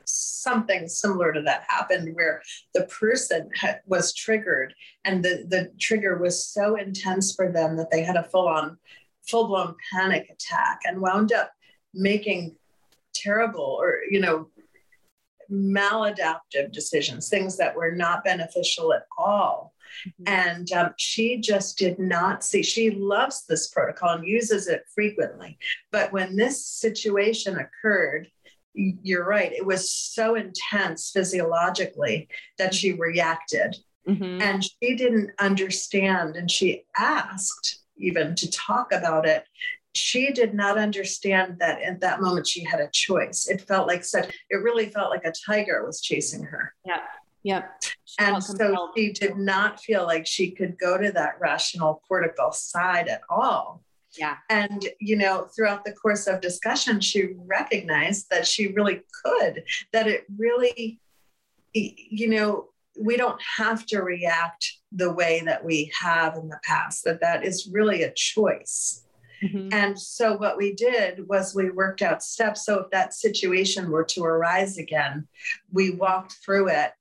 [0.06, 2.42] something similar to that happened where
[2.74, 4.74] the person had, was triggered
[5.06, 8.78] and the, the trigger was so intense for them that they had a full-on
[9.28, 11.52] full-blown panic attack and wound up
[11.94, 12.56] making
[13.14, 14.48] terrible or you know
[15.52, 19.73] maladaptive decisions things that were not beneficial at all
[20.08, 20.24] mm-hmm.
[20.28, 25.58] and um, she just did not see she loves this protocol and uses it frequently
[25.92, 28.28] but when this situation occurred
[28.74, 32.28] you're right it was so intense physiologically
[32.58, 33.76] that she reacted
[34.08, 34.42] mm-hmm.
[34.42, 39.46] and she didn't understand and she asked even to talk about it
[39.94, 43.48] she did not understand that at that moment she had a choice.
[43.48, 46.74] It felt like such, it really felt like a tiger was chasing her.
[46.86, 47.02] Yeah.
[47.44, 47.84] Yep.
[48.20, 53.08] And so she did not feel like she could go to that rational cortical side
[53.08, 53.84] at all.
[54.18, 54.38] Yeah.
[54.50, 60.08] And, you know, throughout the course of discussion, she recognized that she really could, that
[60.08, 61.00] it really,
[61.74, 67.04] you know, we don't have to react the way that we have in the past,
[67.06, 69.04] that that is really a choice
[69.44, 69.70] Mm-hmm.
[69.72, 72.66] And so what we did was we worked out steps.
[72.66, 75.28] So if that situation were to arise again,
[75.72, 76.92] we walked through it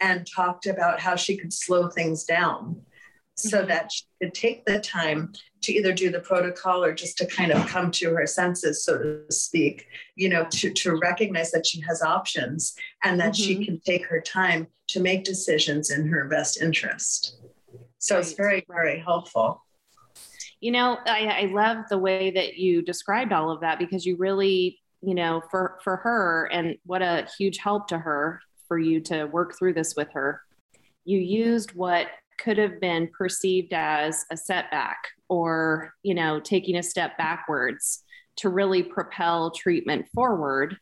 [0.00, 2.82] and talked about how she could slow things down
[3.36, 3.68] so mm-hmm.
[3.68, 5.32] that she could take the time
[5.62, 8.98] to either do the protocol or just to kind of come to her senses, so
[8.98, 13.42] to speak, you know, to, to recognize that she has options and that mm-hmm.
[13.42, 17.38] she can take her time to make decisions in her best interest.
[17.98, 19.62] So it's very, very helpful.
[20.60, 24.16] You know, I, I love the way that you described all of that because you
[24.16, 29.00] really, you know, for for her and what a huge help to her for you
[29.00, 30.42] to work through this with her.
[31.04, 34.98] You used what could have been perceived as a setback
[35.28, 38.02] or, you know, taking a step backwards
[38.36, 40.76] to really propel treatment forward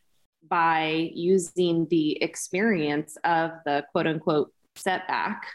[0.49, 5.47] by using the experience of the quote unquote setback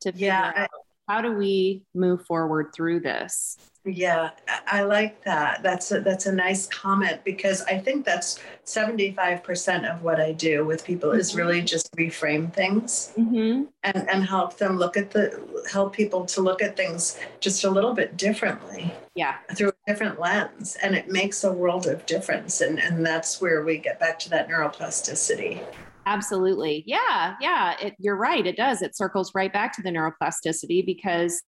[0.00, 3.58] to figure yeah, out how do we move forward through this?
[3.84, 4.30] Yeah,
[4.68, 5.64] I like that.
[5.64, 10.64] That's a, that's a nice comment because I think that's 75% of what I do
[10.64, 11.18] with people mm-hmm.
[11.18, 13.64] is really just reframe things mm-hmm.
[13.82, 17.70] and, and help them look at the, help people to look at things just a
[17.70, 18.94] little bit differently.
[19.16, 19.34] Yeah.
[19.56, 20.76] Through a different lens.
[20.80, 22.60] And it makes a world of difference.
[22.60, 25.60] And, and that's where we get back to that neuroplasticity.
[26.06, 26.84] Absolutely.
[26.86, 27.36] Yeah.
[27.40, 27.76] Yeah.
[27.80, 28.46] It, you're right.
[28.46, 28.82] It does.
[28.82, 31.42] It circles right back to the neuroplasticity because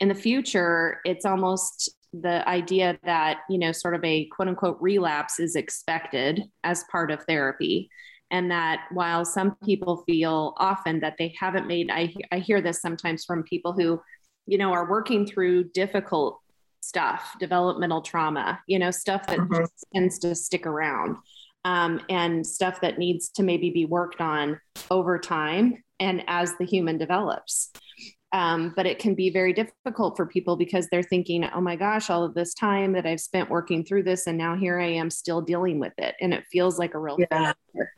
[0.00, 4.78] in the future, it's almost the idea that, you know, sort of a quote unquote
[4.80, 7.90] relapse is expected as part of therapy.
[8.30, 12.80] And that while some people feel often that they haven't made, I, I hear this
[12.80, 14.00] sometimes from people who,
[14.46, 16.38] you know, are working through difficult
[16.80, 19.64] stuff, developmental trauma, you know, stuff that mm-hmm.
[19.94, 21.16] tends to stick around
[21.64, 26.64] um, and stuff that needs to maybe be worked on over time and as the
[26.64, 27.70] human develops.
[28.32, 32.10] Um, but it can be very difficult for people because they're thinking, oh my gosh,
[32.10, 35.08] all of this time that I've spent working through this, and now here I am
[35.08, 36.14] still dealing with it.
[36.20, 37.54] And it feels like a real yeah.
[37.74, 37.92] failure.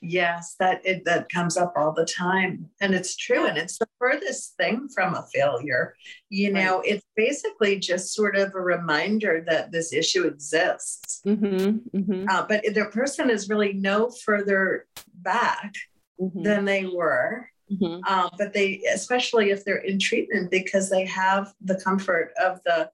[0.00, 3.88] Yes, that it, that comes up all the time, and it's true, and it's the
[3.98, 5.94] furthest thing from a failure.
[6.28, 6.86] You know, right.
[6.86, 11.22] it's basically just sort of a reminder that this issue exists.
[11.26, 12.26] Mm-hmm, mm-hmm.
[12.28, 15.74] Uh, but the person is really no further back
[16.20, 16.42] mm-hmm.
[16.42, 17.48] than they were.
[17.70, 18.00] Mm-hmm.
[18.06, 22.90] Uh, but they, especially if they're in treatment, because they have the comfort of the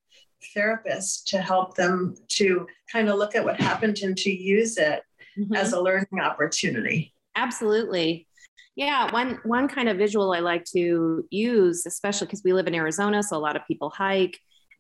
[0.54, 5.02] therapist to help them to kind of look at what happened and to use it
[5.38, 5.54] mm-hmm.
[5.54, 7.14] as a learning opportunity.
[7.36, 8.26] Absolutely.
[8.74, 12.74] Yeah, one one kind of visual I like to use, especially because we live in
[12.74, 14.38] Arizona, so a lot of people hike,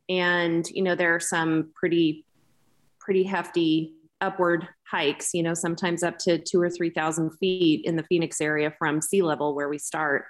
[0.08, 2.24] and you know there are some pretty
[3.00, 5.34] pretty hefty upward hikes.
[5.34, 9.02] You know, sometimes up to two or three thousand feet in the Phoenix area from
[9.02, 10.24] sea level where we start.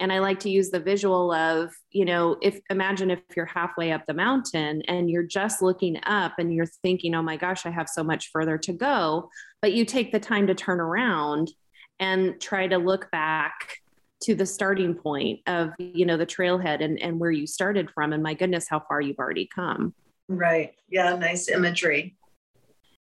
[0.00, 3.92] And I like to use the visual of, you know, if imagine if you're halfway
[3.92, 7.70] up the mountain and you're just looking up and you're thinking, oh my gosh, I
[7.70, 9.30] have so much further to go.
[9.62, 11.52] But you take the time to turn around
[12.00, 13.78] and try to look back
[14.24, 18.12] to the starting point of, you know, the trailhead and, and where you started from.
[18.12, 19.94] And my goodness, how far you've already come.
[20.28, 20.74] Right.
[20.88, 21.14] Yeah.
[21.16, 22.16] Nice imagery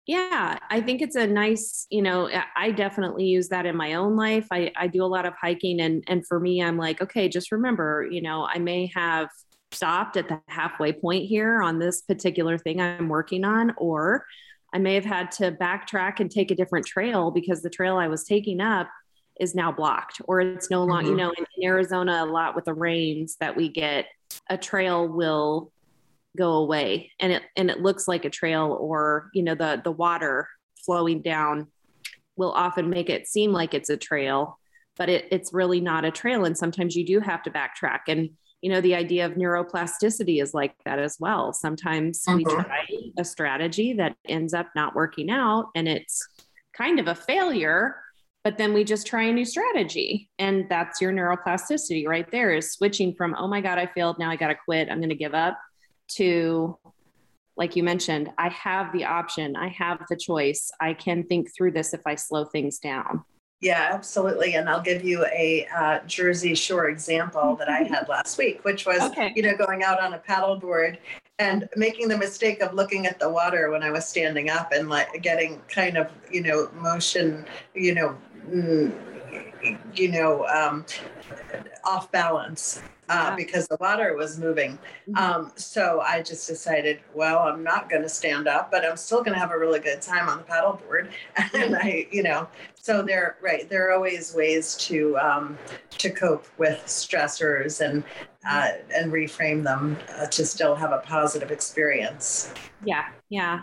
[0.06, 4.16] yeah i think it's a nice you know i definitely use that in my own
[4.16, 7.28] life i, I do a lot of hiking and and for me i'm like okay
[7.28, 9.28] just remember you know i may have
[9.72, 14.24] stopped at the halfway point here on this particular thing i'm working on or
[14.72, 18.06] i may have had to backtrack and take a different trail because the trail i
[18.06, 18.88] was taking up
[19.40, 21.18] is now blocked or it's no longer mm-hmm.
[21.18, 24.06] you know in, in arizona a lot with the rains that we get
[24.50, 25.72] a trail will
[26.36, 27.12] go away.
[27.20, 30.48] And it and it looks like a trail or you know the the water
[30.84, 31.68] flowing down
[32.36, 34.58] will often make it seem like it's a trail
[34.96, 36.44] but it, it's really not a trail.
[36.44, 38.00] And sometimes you do have to backtrack.
[38.08, 38.30] And
[38.62, 41.52] you know the idea of neuroplasticity is like that as well.
[41.52, 42.62] Sometimes we mm-hmm.
[42.62, 42.86] try
[43.18, 46.26] a strategy that ends up not working out and it's
[46.72, 47.96] kind of a failure
[48.44, 50.30] but then we just try a new strategy.
[50.38, 54.18] And that's your neuroplasticity right there is switching from oh my god i failed.
[54.18, 54.88] Now i got to quit.
[54.88, 55.58] I'm going to give up
[56.08, 56.78] to
[57.56, 61.70] like you mentioned i have the option i have the choice i can think through
[61.70, 63.24] this if i slow things down
[63.60, 64.54] yeah, absolutely.
[64.54, 68.84] And I'll give you a uh, Jersey Shore example that I had last week, which
[68.84, 69.32] was, okay.
[69.34, 70.98] you know, going out on a paddleboard
[71.38, 74.88] and making the mistake of looking at the water when I was standing up and
[74.88, 78.16] like getting kind of, you know, motion, you know,
[78.48, 78.92] mm,
[79.94, 80.84] you know, um,
[81.86, 83.36] off balance uh, yeah.
[83.36, 84.78] because the water was moving.
[85.08, 85.16] Mm-hmm.
[85.16, 89.18] Um, so I just decided, well, I'm not going to stand up, but I'm still
[89.18, 91.10] going to have a really good time on the paddleboard.
[91.54, 95.56] And I, you know, so there, right, there are always ways to um,
[95.90, 98.04] to cope with stressors and
[98.48, 102.52] uh, and reframe them uh, to still have a positive experience.
[102.84, 103.62] Yeah, yeah,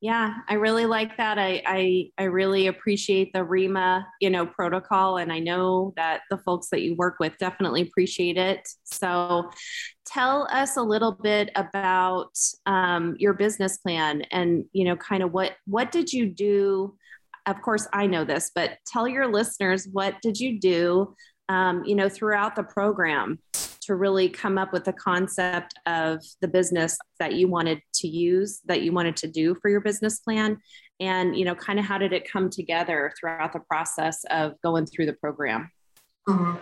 [0.00, 1.38] yeah, I really like that.
[1.38, 6.38] I, I, I really appreciate the REMA, you know, protocol, and I know that the
[6.38, 8.66] folks that you work with definitely appreciate it.
[8.84, 9.50] So,
[10.06, 12.32] tell us a little bit about
[12.64, 16.96] um, your business plan, and you know, kind of what what did you do?
[17.44, 21.14] Of course, I know this, but tell your listeners what did you do,
[21.50, 23.38] um, you know, throughout the program
[23.90, 28.60] to really come up with the concept of the business that you wanted to use
[28.66, 30.56] that you wanted to do for your business plan
[31.00, 34.86] and you know kind of how did it come together throughout the process of going
[34.86, 35.72] through the program?
[36.28, 36.56] Mm-hmm.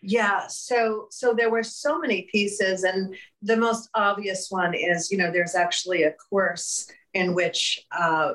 [0.00, 5.18] yeah so so there were so many pieces and the most obvious one is you
[5.18, 8.34] know there's actually a course in which uh,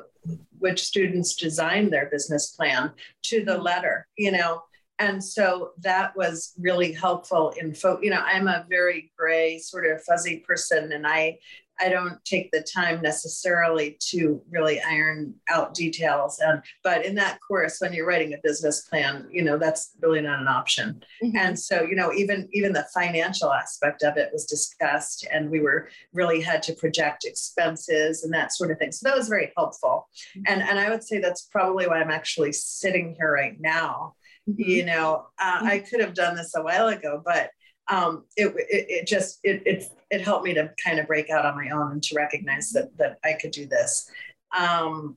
[0.60, 2.92] which students design their business plan
[3.22, 4.62] to the letter you know
[5.02, 9.86] and so that was really helpful in fo- you know i'm a very gray sort
[9.86, 11.36] of fuzzy person and i
[11.80, 17.38] i don't take the time necessarily to really iron out details and but in that
[17.46, 21.36] course when you're writing a business plan you know that's really not an option mm-hmm.
[21.36, 25.60] and so you know even even the financial aspect of it was discussed and we
[25.60, 29.52] were really had to project expenses and that sort of thing so that was very
[29.56, 30.42] helpful mm-hmm.
[30.46, 34.14] and and i would say that's probably why i'm actually sitting here right now
[34.48, 34.62] Mm-hmm.
[34.62, 35.86] You know, uh, I mm-hmm.
[35.86, 37.50] could have done this a while ago, but
[37.88, 41.44] um, it, it, it, just it, it it helped me to kind of break out
[41.44, 44.10] on my own and to recognize that that I could do this.
[44.56, 45.16] Um,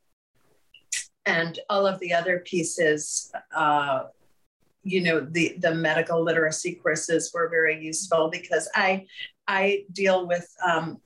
[1.26, 4.04] and all of the other pieces, uh,
[4.84, 9.06] you know, the the medical literacy courses were very useful because I
[9.48, 11.00] I deal with um,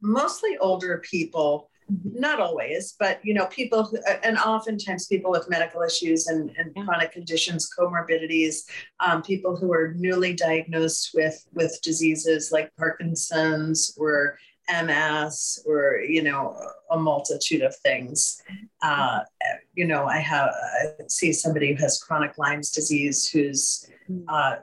[0.00, 1.69] mostly older people
[2.04, 6.74] not always, but you know, people who, and oftentimes people with medical issues and, and
[6.84, 8.62] chronic conditions, comorbidities,
[9.00, 14.38] um, people who are newly diagnosed with with diseases like Parkinson's or
[14.70, 16.56] MS or you know
[16.90, 18.42] a multitude of things.
[18.82, 19.20] Uh,
[19.74, 24.24] you know, I have I see somebody who has chronic Lyme's disease who's mm.
[24.28, 24.56] uh,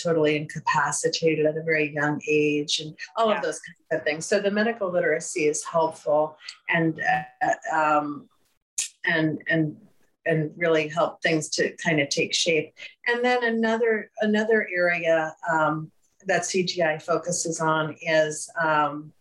[0.00, 3.36] totally incapacitated at a very young age, and all yeah.
[3.36, 4.26] of those kinds of things.
[4.26, 6.36] So the medical literacy is helpful,
[6.68, 7.00] and
[7.42, 8.28] uh, um,
[9.04, 9.76] and and
[10.26, 12.72] and really help things to kind of take shape.
[13.06, 15.90] And then another another area um,
[16.26, 19.12] that CGI focuses on is um,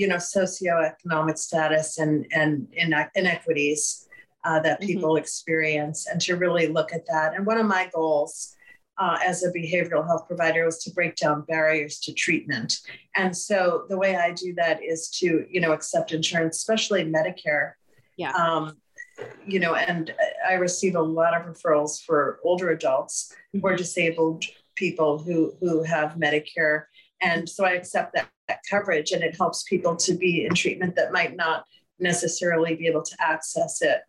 [0.00, 2.66] you know socioeconomic status and and
[3.14, 4.08] inequities
[4.44, 4.86] uh, that mm-hmm.
[4.86, 5.22] people mm-hmm.
[5.22, 8.56] experience and to really look at that and one of my goals
[8.96, 12.78] uh, as a behavioral health provider was to break down barriers to treatment
[13.14, 17.72] and so the way i do that is to you know accept insurance especially medicare
[18.16, 18.76] yeah um,
[19.46, 20.14] you know and
[20.48, 23.66] i receive a lot of referrals for older adults mm-hmm.
[23.66, 24.44] or disabled
[24.76, 26.84] people who who have medicare
[27.20, 28.28] and so i accept that
[28.68, 31.64] coverage and it helps people to be in treatment that might not
[31.98, 34.00] necessarily be able to access it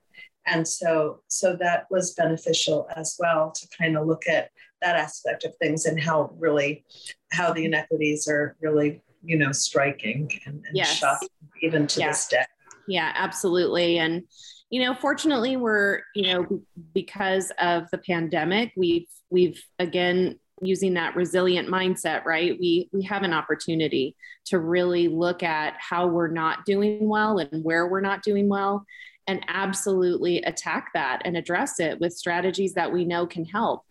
[0.46, 4.50] and so so that was beneficial as well to kind of look at
[4.82, 6.84] that aspect of things and how really
[7.32, 10.96] how the inequities are really you know striking and, and yes.
[10.96, 11.30] shocking
[11.62, 12.08] even to yeah.
[12.08, 12.44] this day
[12.88, 14.24] yeah absolutely and
[14.70, 16.62] you know fortunately we're you know
[16.94, 22.58] because of the pandemic we've we've again using that resilient mindset right?
[22.60, 27.64] We we have an opportunity to really look at how we're not doing well and
[27.64, 28.86] where we're not doing well
[29.28, 33.84] and absolutely attack that and address it with strategies that we know can help.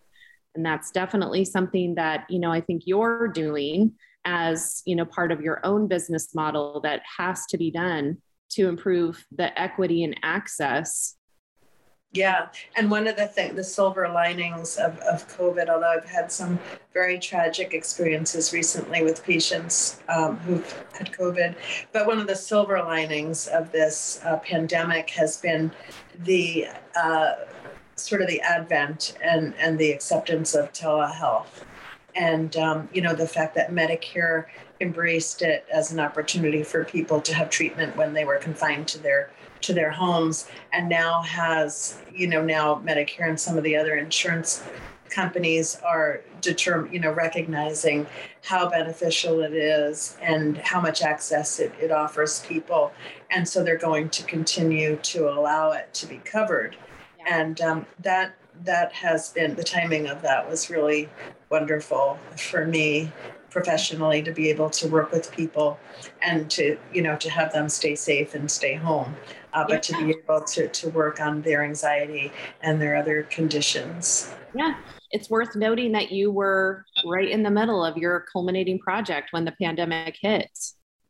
[0.55, 3.93] And that's definitely something that you know i think you're doing
[4.25, 8.17] as you know part of your own business model that has to be done
[8.49, 11.15] to improve the equity and access
[12.13, 16.29] yeah, and one of the things, the silver linings of, of COVID, although I've had
[16.29, 16.59] some
[16.93, 21.55] very tragic experiences recently with patients um, who've had COVID,
[21.93, 25.71] but one of the silver linings of this uh, pandemic has been
[26.25, 26.67] the
[27.01, 27.35] uh,
[27.95, 31.63] sort of the advent and, and the acceptance of telehealth.
[32.13, 34.47] And, um, you know, the fact that Medicare
[34.81, 38.99] embraced it as an opportunity for people to have treatment when they were confined to
[38.99, 39.31] their
[39.61, 43.95] to their homes and now has you know now medicare and some of the other
[43.95, 44.63] insurance
[45.09, 48.07] companies are determined you know recognizing
[48.43, 52.91] how beneficial it is and how much access it, it offers people.
[53.29, 56.75] And so they're going to continue to allow it to be covered.
[57.19, 57.41] Yeah.
[57.41, 61.09] and um, that that has been the timing of that was really
[61.49, 63.11] wonderful for me
[63.51, 65.79] professionally to be able to work with people
[66.23, 69.15] and to you know to have them stay safe and stay home
[69.53, 69.97] uh, but yeah.
[69.97, 72.31] to be able to, to work on their anxiety
[72.61, 74.75] and their other conditions yeah
[75.11, 79.45] it's worth noting that you were right in the middle of your culminating project when
[79.45, 80.49] the pandemic hit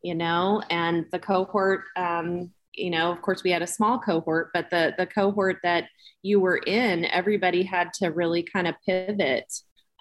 [0.02, 4.50] you know and the cohort um, you know of course we had a small cohort
[4.54, 5.86] but the the cohort that
[6.24, 9.52] you were in everybody had to really kind of pivot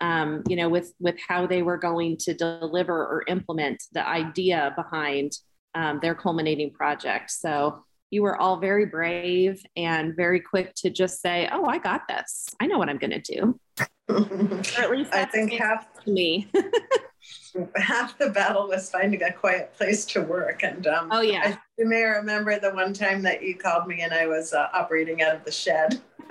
[0.01, 4.73] um, you know, with with how they were going to deliver or implement the idea
[4.77, 5.33] behind
[5.75, 7.31] um, their culminating project.
[7.31, 12.09] So you were all very brave and very quick to just say, "Oh, I got
[12.09, 12.47] this.
[12.61, 13.59] I know what I'm going to do."
[14.09, 16.51] or at least I think half me.
[17.77, 20.63] half the battle was finding a quiet place to work.
[20.63, 24.03] And um, oh yeah, I, you may remember the one time that you called me
[24.03, 26.01] and I was uh, operating out of the shed.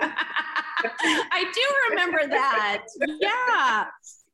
[1.32, 2.84] I do remember that.
[3.20, 3.86] Yeah.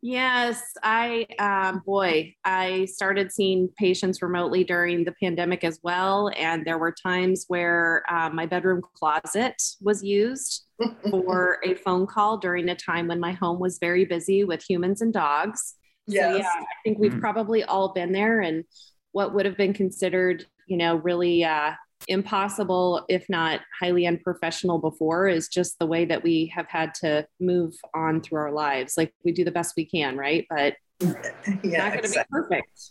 [0.02, 6.30] Yes, I, um, boy, I started seeing patients remotely during the pandemic as well.
[6.36, 10.64] And there were times where uh, my bedroom closet was used
[11.10, 15.00] for a phone call during a time when my home was very busy with humans
[15.00, 15.74] and dogs.
[16.06, 16.32] Yes.
[16.32, 17.20] So, yeah, I think we've mm-hmm.
[17.20, 18.40] probably all been there.
[18.40, 18.64] And
[19.12, 21.72] what would have been considered, you know, really uh,
[22.08, 27.26] impossible, if not highly unprofessional before, is just the way that we have had to
[27.40, 28.96] move on through our lives.
[28.96, 30.46] Like we do the best we can, right?
[30.48, 31.08] But yeah,
[31.46, 32.14] not going to exactly.
[32.14, 32.90] be perfect.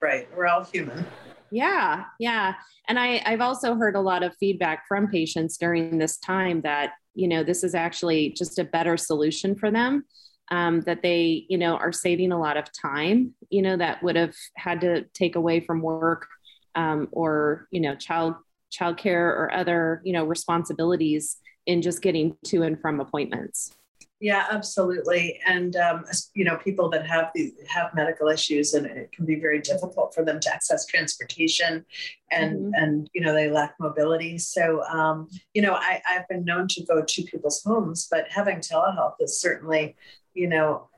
[0.00, 0.28] Right.
[0.36, 1.06] We're all human.
[1.50, 2.54] Yeah, yeah.
[2.88, 6.92] And I, I've also heard a lot of feedback from patients during this time that,
[7.14, 10.04] you know, this is actually just a better solution for them.
[10.50, 14.16] Um, that they, you know, are saving a lot of time, you know, that would
[14.16, 16.26] have had to take away from work
[16.74, 18.34] um, or you know child
[18.72, 23.72] childcare or other you know responsibilities in just getting to and from appointments.
[24.20, 25.40] Yeah absolutely.
[25.46, 26.04] And um,
[26.34, 30.14] you know people that have the have medical issues and it can be very difficult
[30.14, 31.84] for them to access transportation
[32.30, 32.70] and mm-hmm.
[32.74, 34.38] and you know they lack mobility.
[34.38, 38.58] So um, you know I, i've been known to go to people's homes but having
[38.58, 39.96] telehealth is certainly
[40.34, 40.88] you know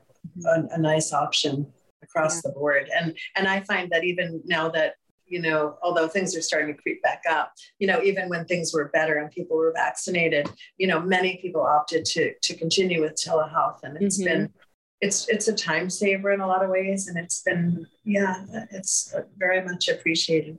[0.45, 1.65] a, a nice option
[2.03, 2.41] across yeah.
[2.45, 2.89] the board.
[2.95, 4.95] And and i find that even now that
[5.27, 8.73] you know, although things are starting to creep back up, you know, even when things
[8.73, 13.13] were better and people were vaccinated, you know, many people opted to to continue with
[13.13, 14.33] telehealth, and it's mm-hmm.
[14.33, 14.53] been
[15.01, 19.13] it's it's a time saver in a lot of ways, and it's been yeah, it's
[19.37, 20.57] very much appreciated.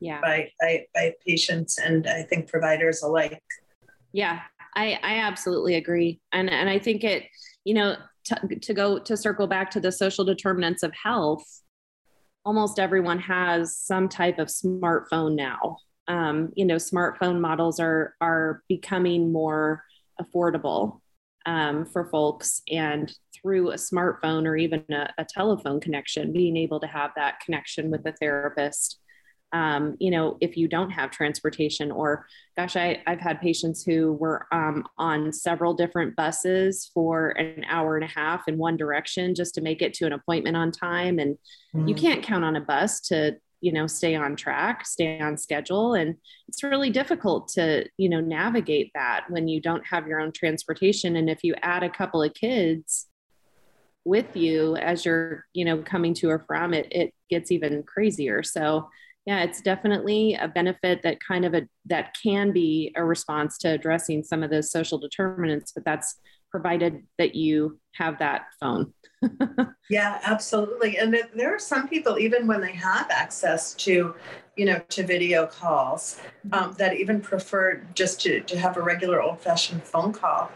[0.00, 0.20] Yeah.
[0.20, 3.40] By, by, by patients and I think providers alike.
[4.12, 4.40] Yeah,
[4.76, 6.20] I, I absolutely agree.
[6.30, 7.24] And, and I think it,
[7.64, 11.44] you know, to, to go to circle back to the social determinants of health,
[12.44, 15.78] almost everyone has some type of smartphone now.
[16.06, 19.82] Um, you know, smartphone models are are becoming more
[20.20, 21.00] affordable
[21.46, 26.80] um, for folks, and through a smartphone or even a, a telephone connection, being able
[26.80, 28.98] to have that connection with a therapist
[29.54, 32.26] um, you know, if you don't have transportation, or
[32.56, 37.96] gosh, I, I've had patients who were um, on several different buses for an hour
[37.96, 41.20] and a half in one direction just to make it to an appointment on time.
[41.20, 41.38] And
[41.72, 41.86] mm-hmm.
[41.86, 45.94] you can't count on a bus to, you know, stay on track, stay on schedule.
[45.94, 46.16] And
[46.48, 51.14] it's really difficult to, you know, navigate that when you don't have your own transportation.
[51.14, 53.06] And if you add a couple of kids,
[54.06, 58.42] with you as you're you know coming to or from it it gets even crazier
[58.42, 58.86] so
[59.26, 63.68] yeah it's definitely a benefit that kind of a that can be a response to
[63.68, 66.18] addressing some of those social determinants but that's
[66.50, 68.92] provided that you have that phone.
[69.90, 70.96] Yeah absolutely.
[70.96, 74.14] And there are some people even when they have access to
[74.56, 76.20] you know, to video calls,
[76.52, 80.50] um, that even prefer just to, to have a regular old fashioned phone call.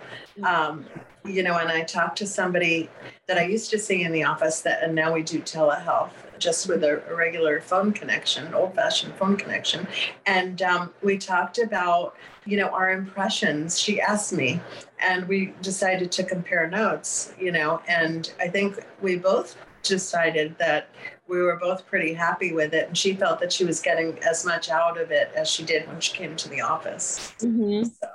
[0.45, 0.87] Um,
[1.25, 2.89] you know, and I talked to somebody
[3.27, 6.69] that I used to see in the office that, and now we do telehealth just
[6.69, 9.87] with a, a regular phone connection, an old fashioned phone connection.
[10.27, 12.15] And um, we talked about,
[12.45, 13.79] you know, our impressions.
[13.79, 14.61] She asked me,
[15.01, 20.89] and we decided to compare notes, you know, and I think we both decided that
[21.29, 22.89] we were both pretty happy with it.
[22.89, 25.87] And she felt that she was getting as much out of it as she did
[25.87, 27.35] when she came to the office.
[27.41, 27.85] Mm-hmm.
[27.85, 28.09] So.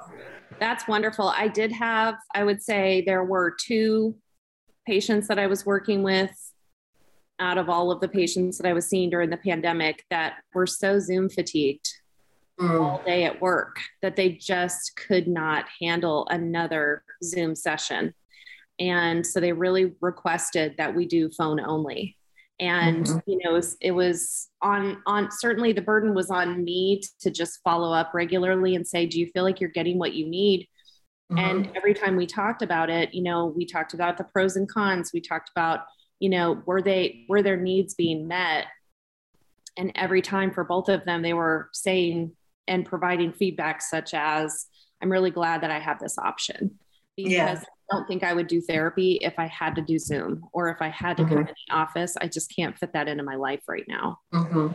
[0.59, 1.29] That's wonderful.
[1.29, 4.15] I did have, I would say there were two
[4.87, 6.31] patients that I was working with
[7.43, 10.65] out of all of the patients that I was seeing during the pandemic that were
[10.65, 11.93] so Zoom fatigued
[12.57, 12.81] mm.
[12.81, 18.13] all day at work that they just could not handle another Zoom session.
[18.79, 22.17] And so they really requested that we do phone only.
[22.59, 23.29] And mm-hmm.
[23.29, 27.29] you know, it was, it was on on certainly the burden was on me to
[27.29, 30.69] just follow up regularly and say, do you feel like you're getting what you need?
[31.31, 31.39] Mm-hmm.
[31.39, 34.69] And every time we talked about it, you know, we talked about the pros and
[34.69, 35.11] cons.
[35.13, 35.81] We talked about
[36.23, 38.67] you know were they were their needs being met
[39.77, 42.31] and every time for both of them they were saying
[42.65, 44.67] and providing feedback such as
[45.01, 46.79] i'm really glad that i have this option
[47.17, 47.59] because yeah.
[47.59, 50.81] i don't think i would do therapy if i had to do zoom or if
[50.81, 51.33] i had to mm-hmm.
[51.33, 54.69] come in the office i just can't fit that into my life right now mm-hmm.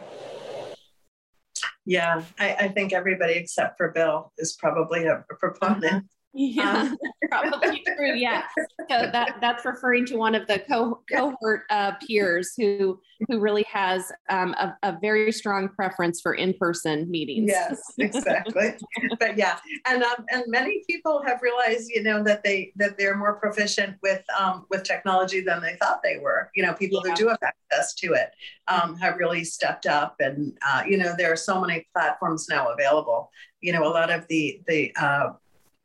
[1.87, 6.05] yeah I, I, think everybody except for bill is probably a, a proponent
[6.39, 8.15] yeah, um, probably true.
[8.15, 13.41] Yeah, so that that's referring to one of the co- cohort uh, peers who who
[13.41, 17.51] really has um, a, a, very strong preference for in person meetings.
[17.51, 18.75] Yes, exactly.
[19.19, 23.17] but yeah, and um, and many people have realized, you know, that they that they're
[23.17, 26.53] more proficient with um, with technology than they thought they were.
[26.55, 27.11] You know, people yeah.
[27.11, 28.31] who do have access to it
[28.69, 32.69] um, have really stepped up, and uh, you know, there are so many platforms now
[32.69, 33.33] available.
[33.61, 35.31] You know, a lot of the the uh,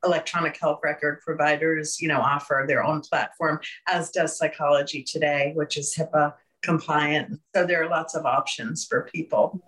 [0.03, 5.77] electronic health record providers, you know, offer their own platform, as does Psychology Today, which
[5.77, 7.39] is HIPAA compliant.
[7.55, 9.61] So there are lots of options for people.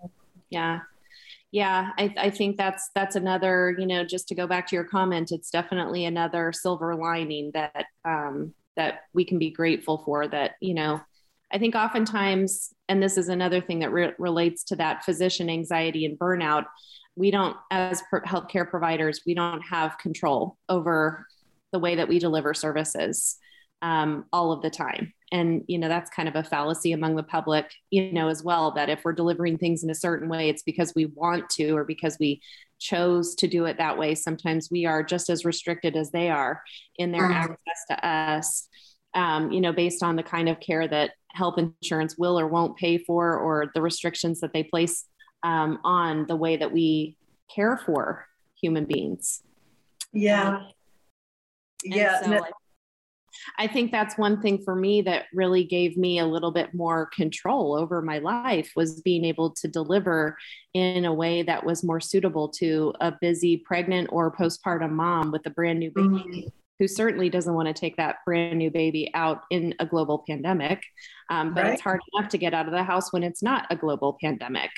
[0.50, 0.80] Yeah.
[1.52, 4.84] Yeah, I, I think that's that's another, you know, just to go back to your
[4.84, 10.26] comment, it's definitely another silver lining that um, that we can be grateful for.
[10.26, 11.00] That you know,
[11.50, 16.04] I think oftentimes, and this is another thing that re- relates to that physician anxiety
[16.04, 16.64] and burnout
[17.16, 21.26] we don't, as healthcare providers, we don't have control over
[21.72, 23.36] the way that we deliver services
[23.82, 25.12] um, all of the time.
[25.32, 28.70] And, you know, that's kind of a fallacy among the public, you know, as well,
[28.72, 31.84] that if we're delivering things in a certain way, it's because we want to or
[31.84, 32.40] because we
[32.78, 34.14] chose to do it that way.
[34.14, 36.62] Sometimes we are just as restricted as they are
[36.96, 37.32] in their mm-hmm.
[37.32, 38.68] access to us,
[39.14, 42.76] um, you know, based on the kind of care that health insurance will or won't
[42.76, 45.06] pay for or the restrictions that they place
[45.46, 47.16] um, on the way that we
[47.54, 48.26] care for
[48.60, 49.42] human beings.
[50.12, 50.48] Yeah.
[50.48, 50.68] Um,
[51.84, 52.20] yeah.
[52.20, 52.40] So
[53.58, 57.10] I think that's one thing for me that really gave me a little bit more
[57.14, 60.36] control over my life was being able to deliver
[60.74, 65.46] in a way that was more suitable to a busy pregnant or postpartum mom with
[65.46, 66.08] a brand new baby.
[66.08, 70.22] Mm-hmm who certainly doesn't want to take that brand new baby out in a global
[70.28, 70.82] pandemic.
[71.30, 71.72] Um, but right.
[71.72, 74.70] it's hard enough to get out of the house when it's not a global pandemic.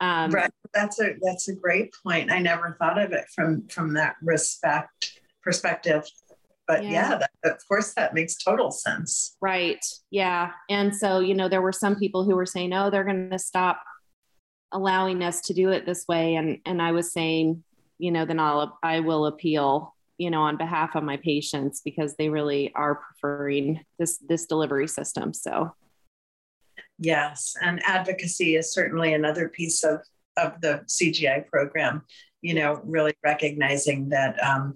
[0.00, 0.50] Um, right.
[0.72, 2.32] That's a that's a great point.
[2.32, 6.04] I never thought of it from from that respect perspective.
[6.66, 9.36] But yeah, yeah that, of course, that makes total sense.
[9.40, 9.84] Right.
[10.10, 10.52] Yeah.
[10.68, 13.38] And so, you know, there were some people who were saying, "Oh, they're going to
[13.38, 13.82] stop
[14.72, 17.64] allowing us to do it this way," and and I was saying,
[17.98, 22.14] you know, then I'll I will appeal you know on behalf of my patients because
[22.16, 25.74] they really are preferring this this delivery system so
[27.00, 30.00] Yes, and advocacy is certainly another piece of,
[30.36, 32.02] of the CGI program.
[32.42, 34.74] You know, really recognizing that um,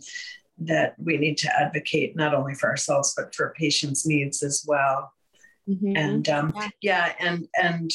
[0.58, 5.12] that we need to advocate not only for ourselves but for patients' needs as well.
[5.68, 5.96] Mm-hmm.
[5.96, 6.68] And um, yeah.
[6.80, 7.90] yeah, and and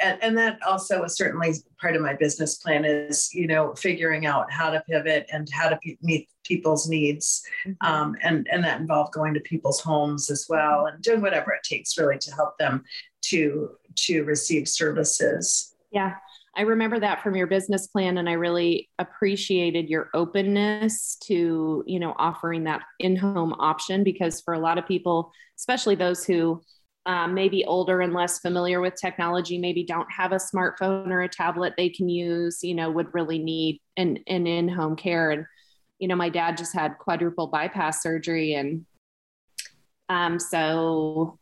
[0.00, 4.26] and, and that also is certainly part of my business plan is you know figuring
[4.26, 7.86] out how to pivot and how to meet people's needs mm-hmm.
[7.86, 11.62] um, and and that involved going to people's homes as well and doing whatever it
[11.62, 12.82] takes really to help them
[13.22, 16.14] to to receive services yeah
[16.56, 22.00] I remember that from your business plan and I really appreciated your openness to, you
[22.00, 26.60] know, offering that in-home option because for a lot of people, especially those who
[27.06, 31.28] um, maybe older and less familiar with technology, maybe don't have a smartphone or a
[31.28, 35.30] tablet they can use, you know, would really need an, an in home care.
[35.30, 35.46] And,
[35.98, 38.54] you know, my dad just had quadruple bypass surgery.
[38.54, 38.84] And
[40.08, 41.38] um, so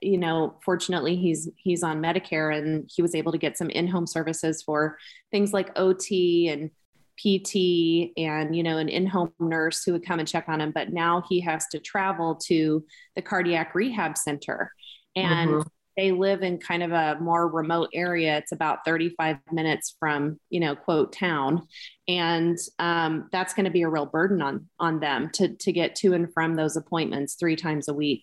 [0.00, 4.06] you know, fortunately he's he's on Medicare and he was able to get some in-home
[4.06, 4.98] services for
[5.30, 6.70] things like OT and
[7.18, 10.72] PT and you know an in-home nurse who would come and check on him.
[10.72, 12.84] But now he has to travel to
[13.14, 14.72] the cardiac rehab center.
[15.14, 15.68] And mm-hmm.
[15.96, 18.36] they live in kind of a more remote area.
[18.36, 21.66] It's about 35 minutes from you know quote town.
[22.06, 25.96] And um, that's going to be a real burden on on them to to get
[25.96, 28.22] to and from those appointments three times a week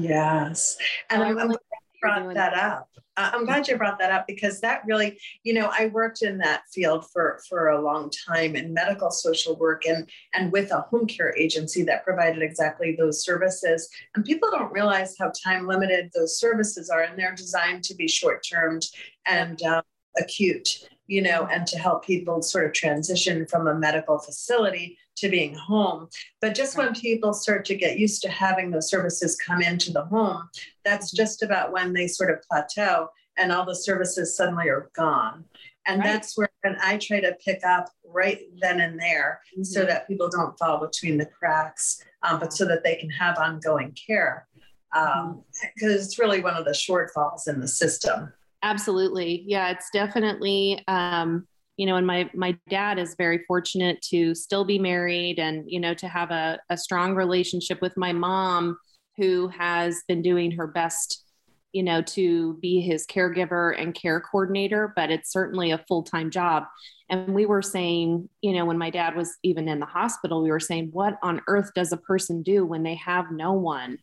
[0.00, 0.76] yes
[1.10, 1.56] and I'm, I'm
[2.02, 2.88] brought that up.
[3.16, 6.38] Uh, I'm glad you brought that up because that really, you know, I worked in
[6.38, 10.80] that field for for a long time in medical social work and and with a
[10.90, 13.88] home care agency that provided exactly those services.
[14.14, 18.08] And people don't realize how time limited those services are, and they're designed to be
[18.08, 18.86] short termed
[19.26, 19.82] and um,
[20.18, 25.28] acute you know, and to help people sort of transition from a medical facility to
[25.28, 26.08] being home.
[26.40, 30.04] But just when people start to get used to having those services come into the
[30.06, 30.48] home,
[30.84, 31.22] that's mm-hmm.
[31.22, 35.44] just about when they sort of plateau and all the services suddenly are gone.
[35.86, 36.12] And right.
[36.12, 39.64] that's where and I try to pick up right then and there mm-hmm.
[39.64, 43.38] so that people don't fall between the cracks, um, but so that they can have
[43.38, 44.46] ongoing care.
[44.92, 45.44] Because um,
[45.80, 45.90] mm-hmm.
[45.90, 48.32] it's really one of the shortfalls in the system.
[48.62, 49.42] Absolutely.
[49.44, 54.64] Yeah, it's definitely um, you know, and my my dad is very fortunate to still
[54.64, 58.76] be married and, you know, to have a, a strong relationship with my mom
[59.16, 61.24] who has been doing her best,
[61.72, 66.64] you know, to be his caregiver and care coordinator, but it's certainly a full-time job.
[67.08, 70.50] And we were saying, you know, when my dad was even in the hospital, we
[70.50, 73.98] were saying, what on earth does a person do when they have no one?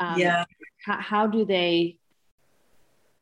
[0.00, 0.44] Um, yeah.
[0.84, 1.98] How, how do they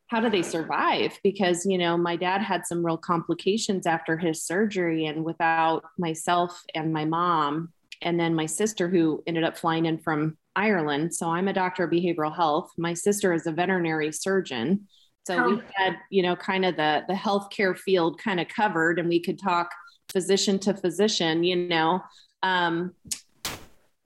[0.09, 1.18] how do they survive?
[1.22, 6.62] Because you know my dad had some real complications after his surgery and without myself
[6.74, 11.14] and my mom and then my sister who ended up flying in from Ireland.
[11.14, 12.70] So I'm a doctor of behavioral health.
[12.76, 14.86] My sister is a veterinary surgeon.
[15.26, 15.48] So oh.
[15.48, 19.20] we had you know kind of the the healthcare field kind of covered and we
[19.20, 19.70] could talk
[20.12, 22.02] physician to physician you know.
[22.42, 22.92] Um,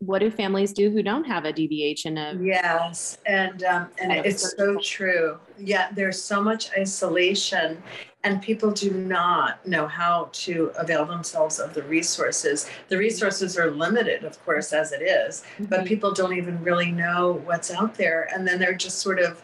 [0.00, 4.12] what do families do who don't have a DBH and a yes and um, and
[4.12, 7.82] it's so true yeah there's so much isolation
[8.22, 13.72] and people do not know how to avail themselves of the resources the resources are
[13.72, 15.64] limited of course as it is, mm-hmm.
[15.64, 19.42] but people don't even really know what's out there and then they're just sort of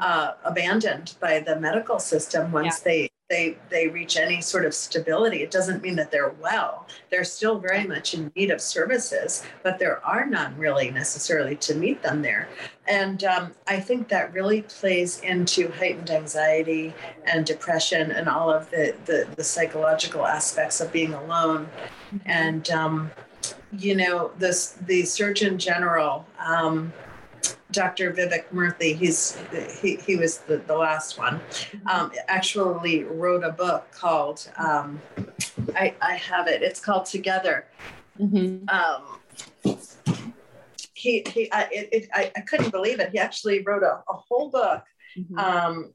[0.00, 2.84] uh, abandoned by the medical system once yeah.
[2.84, 6.86] they they they reach any sort of stability it doesn't mean that they're well.
[7.10, 11.74] They're still very much in need of services but there are none really necessarily to
[11.74, 12.48] meet them there.
[12.86, 16.92] And um, i think that really plays into heightened anxiety
[17.26, 21.68] and depression and all of the the, the psychological aspects of being alone.
[22.26, 23.10] And um,
[23.78, 26.92] you know this the surgeon general um,
[27.70, 28.12] Dr.
[28.12, 29.38] Vivek Murthy, he's
[29.80, 31.40] he, he was the, the last one,
[31.90, 35.00] um, actually wrote a book called um,
[35.74, 36.62] I, I have it.
[36.62, 37.66] It's called Together.
[38.18, 38.68] Mm-hmm.
[38.68, 39.78] Um,
[40.94, 43.10] he he I, it, it, I, I couldn't believe it.
[43.10, 44.82] He actually wrote a, a whole book.
[45.18, 45.38] Mm-hmm.
[45.38, 45.94] Um,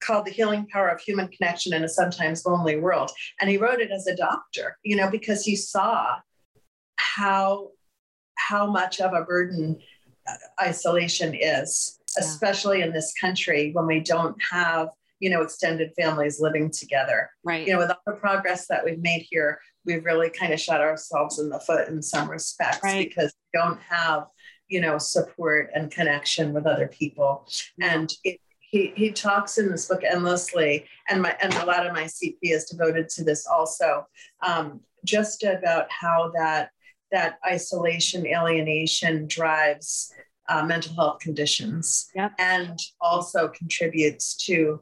[0.00, 3.10] called The Healing Power of Human Connection in a Sometimes Lonely World.
[3.40, 6.16] And he wrote it as a doctor, you know, because he saw
[6.96, 7.70] how
[8.36, 9.78] how much of a burden
[10.60, 14.88] isolation is, especially in this country when we don't have
[15.20, 17.30] you know extended families living together.
[17.44, 17.66] Right.
[17.66, 20.80] You know with all the progress that we've made here we've really kind of shot
[20.80, 23.08] ourselves in the foot in some respects right.
[23.08, 24.26] because we don't have
[24.68, 27.46] you know support and connection with other people.
[27.80, 31.92] And it, he, he talks in this book endlessly and my and a lot of
[31.92, 34.04] my cp is devoted to this also
[34.44, 36.70] um, just about how that
[37.14, 40.12] that isolation alienation drives
[40.48, 42.32] uh, mental health conditions yep.
[42.40, 44.80] and also contributes to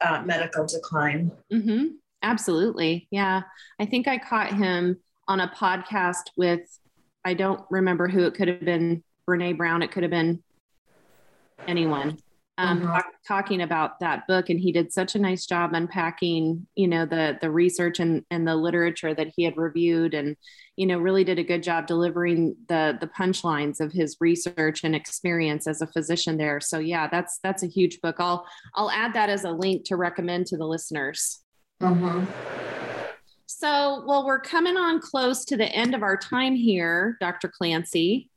[0.00, 1.32] uh, medical decline.
[1.52, 1.86] Mm-hmm.
[2.22, 3.08] Absolutely.
[3.10, 3.42] Yeah.
[3.80, 6.60] I think I caught him on a podcast with,
[7.24, 9.82] I don't remember who it could have been, Brene Brown.
[9.82, 10.42] It could have been
[11.66, 12.18] anyone
[12.58, 12.88] um, mm-hmm.
[12.88, 17.06] talk, talking about that book and he did such a nice job unpacking you know
[17.06, 20.36] the the research and and the literature that he had reviewed and
[20.76, 24.94] you know really did a good job delivering the the punchlines of his research and
[24.94, 29.14] experience as a physician there so yeah that's that's a huge book i'll i'll add
[29.14, 31.42] that as a link to recommend to the listeners
[31.82, 32.24] mm-hmm.
[33.46, 38.28] so well we're coming on close to the end of our time here dr clancy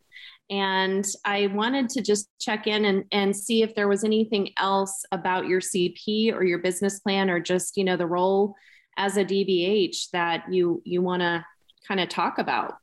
[0.49, 5.03] and I wanted to just check in and, and see if there was anything else
[5.11, 8.55] about your CP or your business plan or just, you know, the role
[8.97, 11.45] as a DBH that you you want to
[11.87, 12.77] kind of talk about.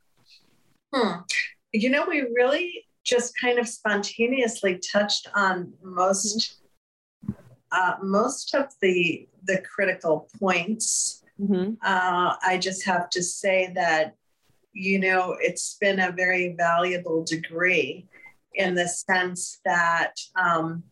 [0.93, 1.21] Hmm.
[1.71, 6.57] You know, we really just kind of spontaneously touched on most
[7.71, 11.23] uh, most of the the critical points.
[11.39, 11.73] Mm-hmm.
[11.81, 14.15] Uh, I just have to say that
[14.73, 18.07] you know it's been a very valuable degree
[18.55, 20.83] in the sense that um,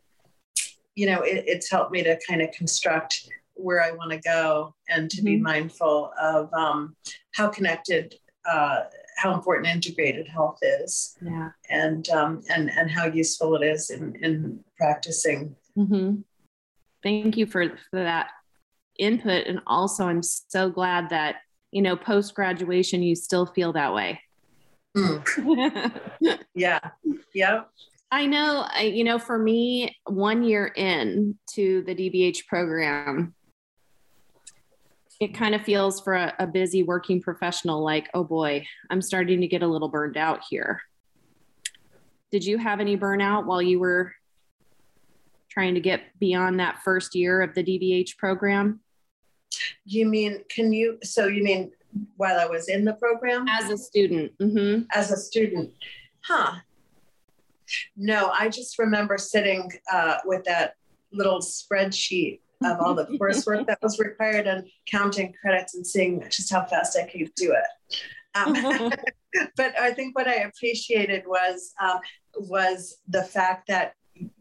[0.96, 4.76] you know it, it's helped me to kind of construct where I want to go
[4.90, 5.26] and to mm-hmm.
[5.26, 6.96] be mindful of um,
[7.34, 8.16] how connected
[8.50, 8.84] uh,
[9.18, 11.50] how important integrated health is yeah.
[11.70, 16.16] and um, and and how useful it is in in practicing mm-hmm.
[17.04, 18.30] thank you for, for that
[18.98, 21.38] input and also i'm so glad that
[21.72, 24.20] you know post graduation you still feel that way
[24.96, 26.40] mm.
[26.56, 26.80] yeah
[27.34, 27.62] yeah
[28.12, 33.34] i know I, you know for me one year in to the dbh program
[35.22, 39.40] it kind of feels for a, a, busy working professional like, oh boy, I'm starting
[39.42, 40.82] to get a little burned out here.
[42.32, 44.14] Did you have any burnout while you were
[45.48, 48.80] trying to get beyond that first year of the DBH program?
[49.86, 51.72] You mean, can you, so you mean
[52.18, 53.46] while I was in the program?
[53.48, 54.38] As a student.
[54.40, 54.84] Mm-hmm.
[54.94, 55.72] As a student.
[56.22, 56.54] Huh.
[57.96, 60.76] No, I just remember sitting uh, with that
[61.12, 66.52] little spreadsheet of all the coursework that was required and counting credits and seeing just
[66.52, 67.98] how fast I could do it.
[68.36, 68.94] Um,
[69.58, 72.00] but I think what I appreciated was um,
[72.36, 73.94] was the fact that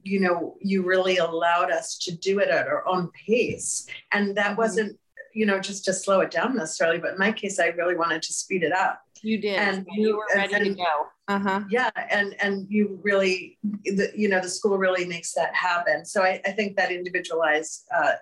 [0.02, 4.48] you know you really allowed us to do it at our own pace, and that
[4.48, 4.56] mm-hmm.
[4.56, 4.98] wasn't
[5.34, 8.22] you know just to slow it down necessarily, but in my case, I really wanted
[8.22, 9.00] to speed it up.
[9.22, 11.06] You did, and you were ready and, to go.
[11.28, 11.60] Uh-huh.
[11.70, 16.04] Yeah, and and you really, the, you know, the school really makes that happen.
[16.04, 18.12] So I, I think that individualized uh,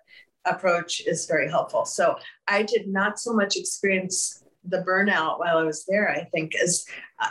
[0.44, 1.84] approach is very helpful.
[1.84, 6.52] So I did not so much experience the burnout while I was there, I think
[6.61, 6.86] is,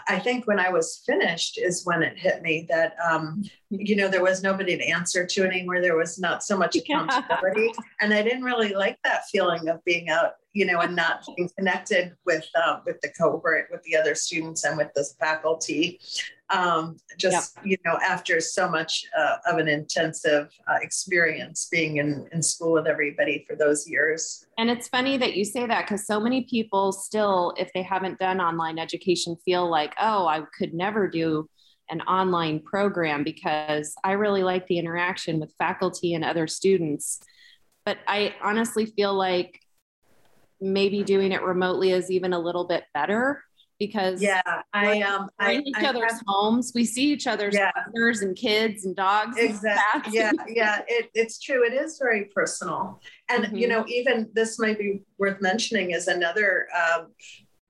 [0.07, 4.09] I think when I was finished is when it hit me that, um, you know,
[4.09, 5.81] there was nobody to answer to anymore.
[5.81, 7.71] There was not so much accountability.
[8.01, 11.49] and I didn't really like that feeling of being out, you know, and not being
[11.57, 15.99] connected with, uh, with the cohort, with the other students and with the faculty
[16.49, 22.27] um, just you know after so much uh, of an intensive uh, experience being in,
[22.31, 26.05] in school with everybody for those years and it's funny that you say that because
[26.05, 30.73] so many people still if they haven't done online education feel like oh i could
[30.73, 31.49] never do
[31.89, 37.19] an online program because i really like the interaction with faculty and other students
[37.85, 39.59] but i honestly feel like
[40.59, 43.43] maybe doing it remotely is even a little bit better
[43.79, 44.41] because yeah,
[44.73, 46.71] I um we're in each I other's have, homes.
[46.73, 47.71] We see each other's yeah.
[47.71, 49.37] partners and kids and dogs.
[49.37, 50.13] Exactly.
[50.13, 50.81] yeah, yeah.
[50.87, 51.65] It, it's true.
[51.65, 53.55] It is very personal, and mm-hmm.
[53.55, 56.67] you know, even this might be worth mentioning is another.
[56.75, 57.07] Um,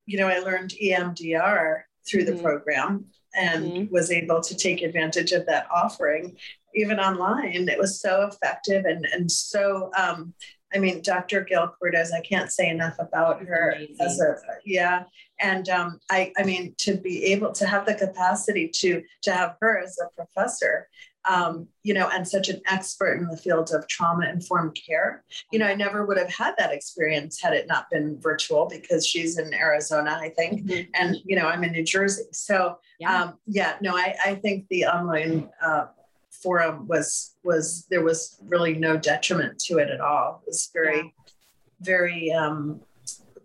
[0.05, 2.38] you know, I learned EMDR through mm-hmm.
[2.38, 3.05] the program
[3.36, 3.93] and mm-hmm.
[3.93, 6.36] was able to take advantage of that offering
[6.76, 7.68] even online.
[7.70, 10.34] It was so effective and and so um,
[10.74, 11.41] I mean, Dr.
[11.41, 13.95] Gail Cortez, I can't say enough about her Amazing.
[13.99, 14.36] as a
[14.66, 15.03] yeah.
[15.39, 19.55] And um, I, I mean, to be able to have the capacity to to have
[19.62, 20.89] her as a professor,
[21.30, 25.24] um, you know, and such an expert in the field of trauma informed care.
[25.52, 29.06] You know, I never would have had that experience had it not been virtual because
[29.06, 30.90] she's in Arizona, I think, mm-hmm.
[30.94, 32.24] and you know, I'm in New Jersey.
[32.32, 35.88] So yeah, um, yeah no, I, I think the online uh,
[36.30, 40.42] forum was was there was really no detriment to it at all.
[40.44, 41.34] It was very, yeah.
[41.82, 42.82] very, um,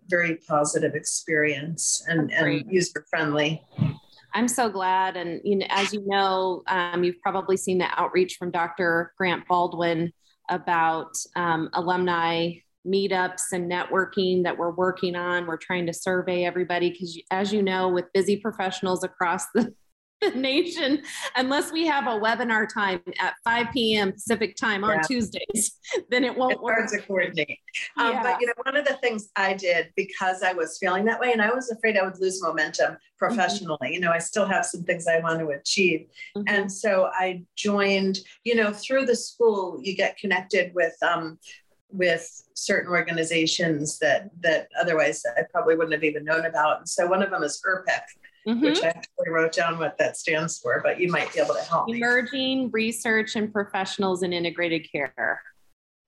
[0.09, 3.63] very positive experience and, and user friendly.
[4.33, 5.15] I'm so glad.
[5.15, 9.13] And you know, as you know, um, you've probably seen the outreach from Dr.
[9.17, 10.11] Grant Baldwin
[10.49, 12.53] about um, alumni
[12.85, 15.45] meetups and networking that we're working on.
[15.45, 19.73] We're trying to survey everybody because, as you know, with busy professionals across the the
[20.31, 21.01] nation
[21.35, 24.11] unless we have a webinar time at 5 p.m.
[24.11, 26.77] Pacific time on Tuesdays, then it won't it's work.
[26.77, 27.59] hard to coordinate.
[27.97, 28.23] Um, yeah.
[28.23, 31.31] But you know, one of the things I did because I was feeling that way,
[31.31, 33.17] and I was afraid I would lose momentum mm-hmm.
[33.17, 33.77] professionally.
[33.81, 33.93] Mm-hmm.
[33.93, 36.07] You know, I still have some things I want to achieve,
[36.37, 36.43] mm-hmm.
[36.47, 38.19] and so I joined.
[38.43, 40.95] You know, through the school, you get connected with.
[41.01, 41.39] Um,
[41.93, 46.79] with certain organizations that that otherwise I probably wouldn't have even known about.
[46.79, 48.01] And so one of them is ERPIC,
[48.47, 48.63] mm-hmm.
[48.63, 51.61] which I actually wrote down what that stands for, but you might be able to
[51.61, 51.97] help me.
[51.97, 55.41] Emerging Research and Professionals in Integrated Care.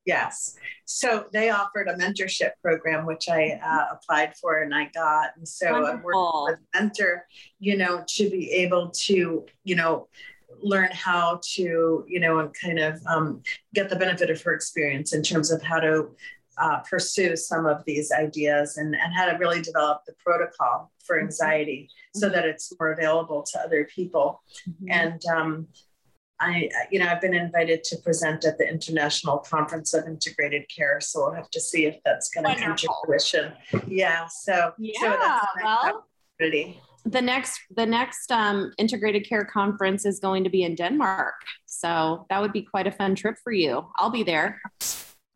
[0.05, 0.55] Yes.
[0.85, 5.31] So they offered a mentorship program, which I uh, applied for and I got.
[5.35, 5.95] And so Wonderful.
[5.97, 7.27] I'm working with a mentor,
[7.59, 10.07] you know, to be able to, you know,
[10.61, 13.41] learn how to, you know, and kind of um,
[13.73, 16.15] get the benefit of her experience in terms of how to
[16.57, 21.17] uh, pursue some of these ideas and, and how to really develop the protocol for
[21.17, 21.25] mm-hmm.
[21.25, 24.41] anxiety so that it's more available to other people.
[24.69, 24.85] Mm-hmm.
[24.91, 25.67] And um,
[26.39, 30.99] I, you know, I've been invited to present at the International Conference of Integrated Care,
[30.99, 33.53] so we'll have to see if that's going to come to fruition.
[33.87, 34.27] Yeah.
[34.27, 34.93] So yeah.
[34.99, 36.05] So that's well,
[37.05, 41.35] the next the next um, integrated care conference is going to be in Denmark,
[41.65, 43.85] so that would be quite a fun trip for you.
[43.97, 44.61] I'll be there.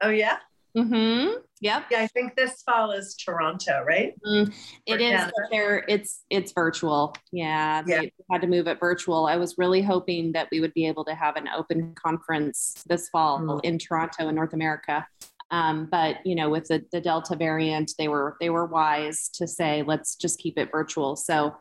[0.02, 0.40] Oh yeah.
[0.80, 1.40] Mm-hmm.
[1.62, 1.84] Yep.
[1.92, 4.14] Yeah, I think this fall is Toronto, right?
[4.26, 4.54] Mm,
[4.86, 5.22] it is.
[5.52, 7.14] There, it's it's virtual.
[7.34, 8.02] Yeah, yeah.
[8.02, 9.26] They had to move it virtual.
[9.26, 13.10] I was really hoping that we would be able to have an open conference this
[13.10, 13.60] fall mm.
[13.64, 15.06] in Toronto in North America.
[15.52, 19.48] Um, but you know, with the, the Delta variant, they were they were wise to
[19.48, 21.18] say let's just keep it virtual.
[21.18, 21.56] So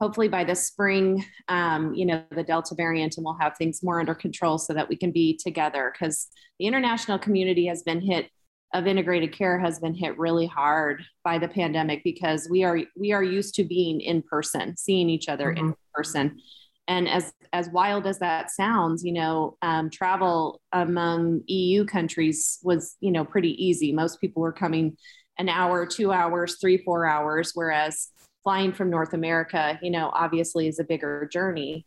[0.00, 4.00] hopefully by the spring, um, you know, the Delta variant, and we'll have things more
[4.00, 8.30] under control so that we can be together because the international community has been hit
[8.72, 13.12] of integrated care has been hit really hard by the pandemic because we are we
[13.12, 15.68] are used to being in person seeing each other mm-hmm.
[15.68, 16.40] in person
[16.86, 22.96] and as as wild as that sounds you know um, travel among eu countries was
[23.00, 24.96] you know pretty easy most people were coming
[25.38, 28.08] an hour two hours three four hours whereas
[28.44, 31.86] flying from north america you know obviously is a bigger journey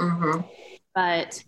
[0.00, 0.40] mm-hmm.
[0.94, 1.42] but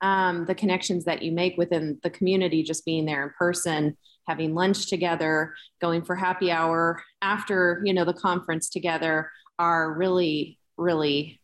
[0.00, 3.96] um, the connections that you make within the community just being there in person
[4.26, 10.58] having lunch together, going for happy hour after, you know, the conference together are really,
[10.76, 11.40] really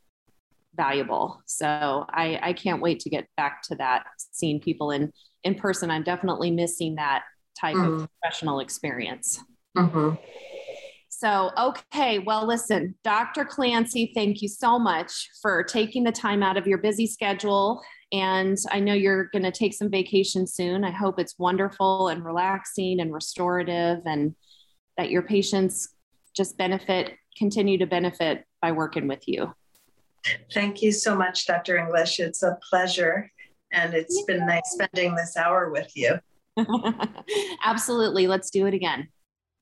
[0.75, 1.43] valuable.
[1.47, 5.13] So I, I can't wait to get back to that, seeing people in,
[5.45, 5.91] in person.
[5.91, 7.25] I'm definitely missing that
[7.61, 8.03] type mm-hmm.
[8.03, 9.41] of professional experience.
[9.77, 10.15] Mm-hmm.
[11.09, 13.45] So, okay, well, listen, Dr.
[13.45, 17.83] Clancy, thank you so much for taking the time out of your busy schedule
[18.13, 20.85] and I know you're going to take some vacation soon.
[20.85, 24.35] I hope it's wonderful and relaxing and restorative, and
[24.97, 25.95] that your patients
[26.35, 29.53] just benefit, continue to benefit by working with you.
[30.53, 31.77] Thank you so much, Dr.
[31.77, 32.21] English.
[32.21, 33.31] It's a pleasure.
[33.73, 34.37] And it's yeah.
[34.37, 36.19] been nice spending this hour with you.
[37.65, 38.27] Absolutely.
[38.27, 39.09] Let's do it again.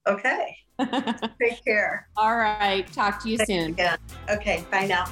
[0.07, 0.57] Okay.
[0.81, 2.09] Take care.
[2.17, 2.91] All right.
[2.93, 3.71] Talk to you Thanks soon.
[3.73, 3.99] Again.
[4.31, 4.65] Okay.
[4.71, 5.11] Bye now.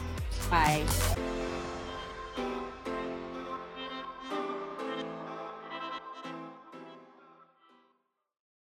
[0.50, 0.84] Bye.